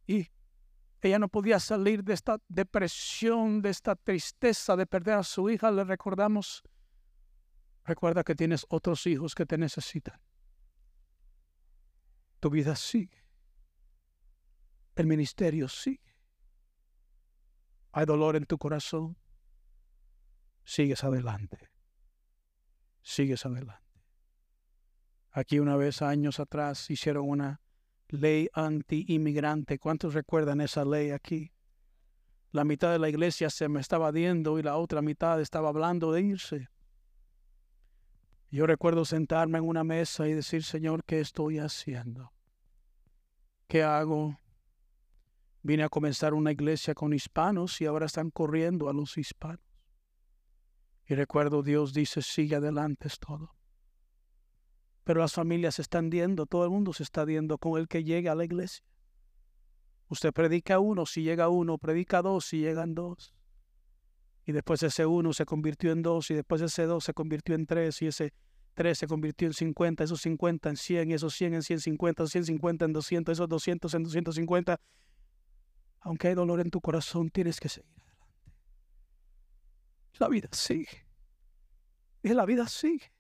Y 0.07 0.31
ella 1.01 1.19
no 1.19 1.29
podía 1.29 1.61
salir 1.61 2.03
de 2.03 2.15
esta 2.15 2.41
depresión, 2.49 3.63
de 3.63 3.71
esta 3.71 3.95
tristeza 3.95 4.75
de 4.77 4.87
perder 4.87 5.15
a 5.15 5.23
su 5.23 5.49
hija. 5.49 5.71
Le 5.71 5.85
recordamos, 5.85 6.63
recuerda 7.85 8.25
que 8.25 8.35
tienes 8.35 8.67
otros 8.69 9.07
hijos 9.07 9.35
que 9.35 9.47
te 9.47 9.57
necesitan. 9.57 10.21
Tu 12.41 12.51
vida 12.51 12.75
sigue. 12.75 13.25
El 14.97 15.07
ministerio 15.07 15.69
sigue. 15.69 16.17
Hay 17.93 18.05
dolor 18.05 18.37
en 18.37 18.45
tu 18.45 18.59
corazón. 18.59 19.17
Sigues 20.65 21.05
adelante. 21.05 21.71
Sigues 23.03 23.47
adelante. 23.47 24.03
Aquí 25.31 25.61
una 25.61 25.77
vez 25.77 26.03
años 26.03 26.41
atrás 26.41 26.91
hicieron 26.91 27.29
una 27.29 27.61
ley 28.09 28.49
anti-inmigrante. 28.53 29.79
¿Cuántos 29.79 30.15
recuerdan 30.15 30.61
esa 30.61 30.85
ley 30.85 31.11
aquí? 31.11 31.53
La 32.51 32.65
mitad 32.65 32.91
de 32.91 32.99
la 32.99 33.09
iglesia 33.09 33.51
se 33.51 33.69
me 33.69 33.81
estaba 33.81 34.11
diendo 34.13 34.59
y 34.59 34.63
la 34.63 34.77
otra 34.77 35.03
mitad 35.03 35.41
estaba 35.41 35.69
hablando 35.69 36.13
de 36.13 36.23
irse. 36.23 36.69
Yo 38.51 38.67
recuerdo 38.67 39.05
sentarme 39.05 39.59
en 39.59 39.69
una 39.69 39.85
mesa 39.85 40.27
y 40.27 40.33
decir, 40.33 40.65
Señor, 40.65 41.05
¿qué 41.05 41.21
estoy 41.21 41.59
haciendo? 41.59 42.33
¿Qué 43.67 43.83
hago? 43.83 44.39
Vine 45.63 45.83
a 45.83 45.91
comenzar 45.91 46.33
una 46.33 46.53
iglesia 46.53 46.95
con 46.95 47.13
hispanos 47.13 47.79
y 47.83 47.87
ahora 47.87 48.07
están 48.07 48.31
corriendo 48.31 48.89
a 48.89 48.95
los 48.95 49.19
hispanos. 49.19 49.61
Y 51.05 51.15
recuerdo 51.15 51.63
Dios 51.63 51.93
dice, 51.93 52.23
sigue 52.23 52.57
adelante 52.57 53.09
es 53.09 53.19
todo. 53.19 53.58
Pero 55.09 55.21
las 55.21 55.33
familias 55.33 55.77
se 55.77 55.81
están 55.81 56.11
diendo, 56.11 56.45
todo 56.45 56.65
el 56.65 56.71
mundo 56.71 56.93
se 56.93 57.03
está 57.03 57.25
diendo 57.25 57.57
con 57.57 57.81
el 57.81 57.89
que 57.89 58.05
llegue 58.05 58.29
a 58.29 58.35
la 58.35 58.45
iglesia. 58.45 58.85
Usted 60.09 60.35
predica 60.35 60.81
uno, 60.81 61.07
si 61.07 61.23
llega 61.23 61.49
uno, 61.49 61.79
predica 61.79 62.21
dos, 62.21 62.45
si 62.45 62.59
llegan 62.59 62.95
dos. 62.95 63.33
Y 64.45 64.53
después 64.53 64.83
ese 64.83 65.07
uno 65.07 65.33
se 65.33 65.47
convirtió 65.47 65.93
en 65.93 66.03
dos, 66.03 66.31
y 66.31 66.35
después 66.35 66.61
ese 66.61 66.85
dos 66.85 67.05
se 67.05 67.15
convirtió 67.15 67.55
en 67.55 67.65
tres, 67.65 68.03
y 68.03 68.09
ese 68.09 68.35
tres 68.75 68.99
se 68.99 69.07
convirtió 69.07 69.49
en 69.49 69.55
cincuenta, 69.55 70.05
esos 70.05 70.21
cincuenta 70.21 70.69
en 70.69 70.77
cien, 70.77 71.11
y 71.11 71.15
esos 71.15 71.35
cien 71.35 71.55
en 71.55 71.63
ciento 71.63 71.85
cincuenta, 71.85 72.25
esos 72.25 72.45
cincuenta 72.45 72.85
en 72.85 72.93
doscientos, 72.93 73.33
esos 73.33 73.49
doscientos 73.49 73.95
en 73.95 74.03
doscientos 74.03 74.35
cincuenta. 74.35 74.79
Aunque 76.01 76.29
hay 76.29 76.35
dolor 76.35 76.61
en 76.61 76.69
tu 76.69 76.83
corazón, 76.83 77.31
tienes 77.31 77.59
que 77.61 77.71
seguir 77.71 77.95
adelante. 78.03 78.53
La 80.19 80.29
vida 80.29 80.49
sigue. 80.53 81.07
Y 82.23 82.35
la 82.35 82.45
vida 82.45 82.69
sigue. 82.69 83.11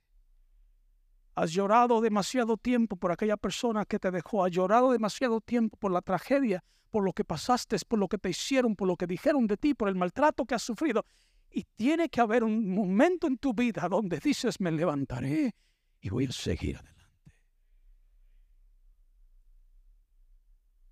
Has 1.39 1.53
llorado 1.53 2.01
demasiado 2.01 2.57
tiempo 2.57 2.97
por 2.97 3.13
aquella 3.13 3.37
persona 3.37 3.85
que 3.85 4.01
te 4.01 4.11
dejó. 4.11 4.45
Has 4.45 4.51
llorado 4.51 4.91
demasiado 4.91 5.41
tiempo 5.41 5.77
por 5.77 5.93
la 5.93 6.03
tragedia, 6.03 6.65
por 6.91 7.05
lo 7.05 7.13
que 7.13 7.23
pasaste, 7.23 7.77
por 7.87 8.01
lo 8.01 8.09
que 8.09 8.19
te 8.19 8.31
hicieron, 8.31 8.75
por 8.75 8.89
lo 8.89 8.97
que 8.97 9.07
dijeron 9.07 9.47
de 9.47 9.57
ti, 9.57 9.73
por 9.73 9.89
el 9.89 9.95
maltrato 9.95 10.45
que 10.45 10.57
has 10.57 10.63
sufrido. 10.63 11.07
Y 11.49 11.63
tiene 11.77 12.09
que 12.09 12.21
haber 12.21 12.43
un 12.43 12.75
momento 12.75 13.29
en 13.29 13.39
tu 13.39 13.55
vida 13.55 13.89
donde 13.89 14.19
dices, 14.19 14.59
me 14.59 14.73
levantaré 14.73 15.55
y 16.01 16.09
voy 16.09 16.27
a 16.27 16.33
seguir 16.33 16.77
adelante. 16.77 17.33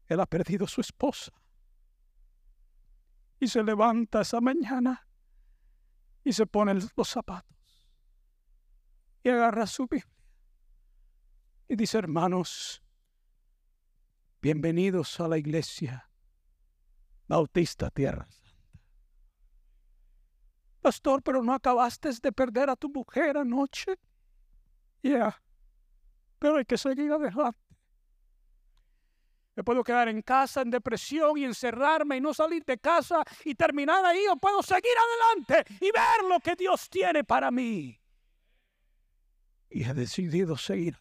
Él 0.07 0.21
ha 0.21 0.27
perdido 0.27 0.69
su 0.69 0.81
esposa. 0.81 1.33
Y 3.41 3.49
se 3.49 3.65
levanta 3.65 4.21
esa 4.21 4.41
mañana 4.41 5.09
y 6.23 6.33
se 6.33 6.47
pone 6.47 6.73
los 6.73 7.09
zapatos 7.09 7.57
y 9.25 9.29
agarra 9.29 9.67
su 9.67 9.89
Biblia 9.89 10.16
y 11.69 11.77
dice, 11.77 11.99
hermanos, 11.99 12.83
bienvenidos 14.41 15.19
a 15.21 15.29
la 15.29 15.39
iglesia 15.39 16.09
Bautista 17.27 17.91
Tierra 17.91 18.27
Santa. 18.31 18.47
Pastor, 20.81 21.23
pero 21.23 21.43
no 21.43 21.53
acabaste 21.53 22.11
de 22.23 22.31
perder 22.31 22.71
a 22.71 22.77
tu 22.77 22.89
mujer 22.89 23.37
anoche. 23.37 23.99
Ya, 25.03 25.43
pero 26.39 26.59
hay 26.59 26.65
que 26.65 26.79
seguir 26.79 27.11
adelante. 27.11 27.59
Me 29.57 29.65
puedo 29.65 29.83
quedar 29.83 30.09
en 30.09 30.23
casa 30.23 30.61
en 30.61 30.71
depresión 30.71 31.37
y 31.39 31.45
encerrarme 31.45 32.19
y 32.19 32.21
no 32.21 32.33
salir 32.35 32.63
de 32.65 32.79
casa 32.79 33.25
y 33.45 33.55
terminar 33.55 34.05
ahí 34.05 34.27
o 34.31 34.37
puedo 34.37 34.63
seguir 34.63 34.93
adelante 35.35 35.75
y 35.81 35.91
ver 35.91 36.29
lo 36.29 36.39
que 36.41 36.55
Dios 36.55 36.89
tiene 36.91 37.25
para 37.25 37.51
mí. 37.51 37.99
Y 39.71 39.83
he 39.83 39.95
decidido 39.95 40.57
seguir 40.57 40.99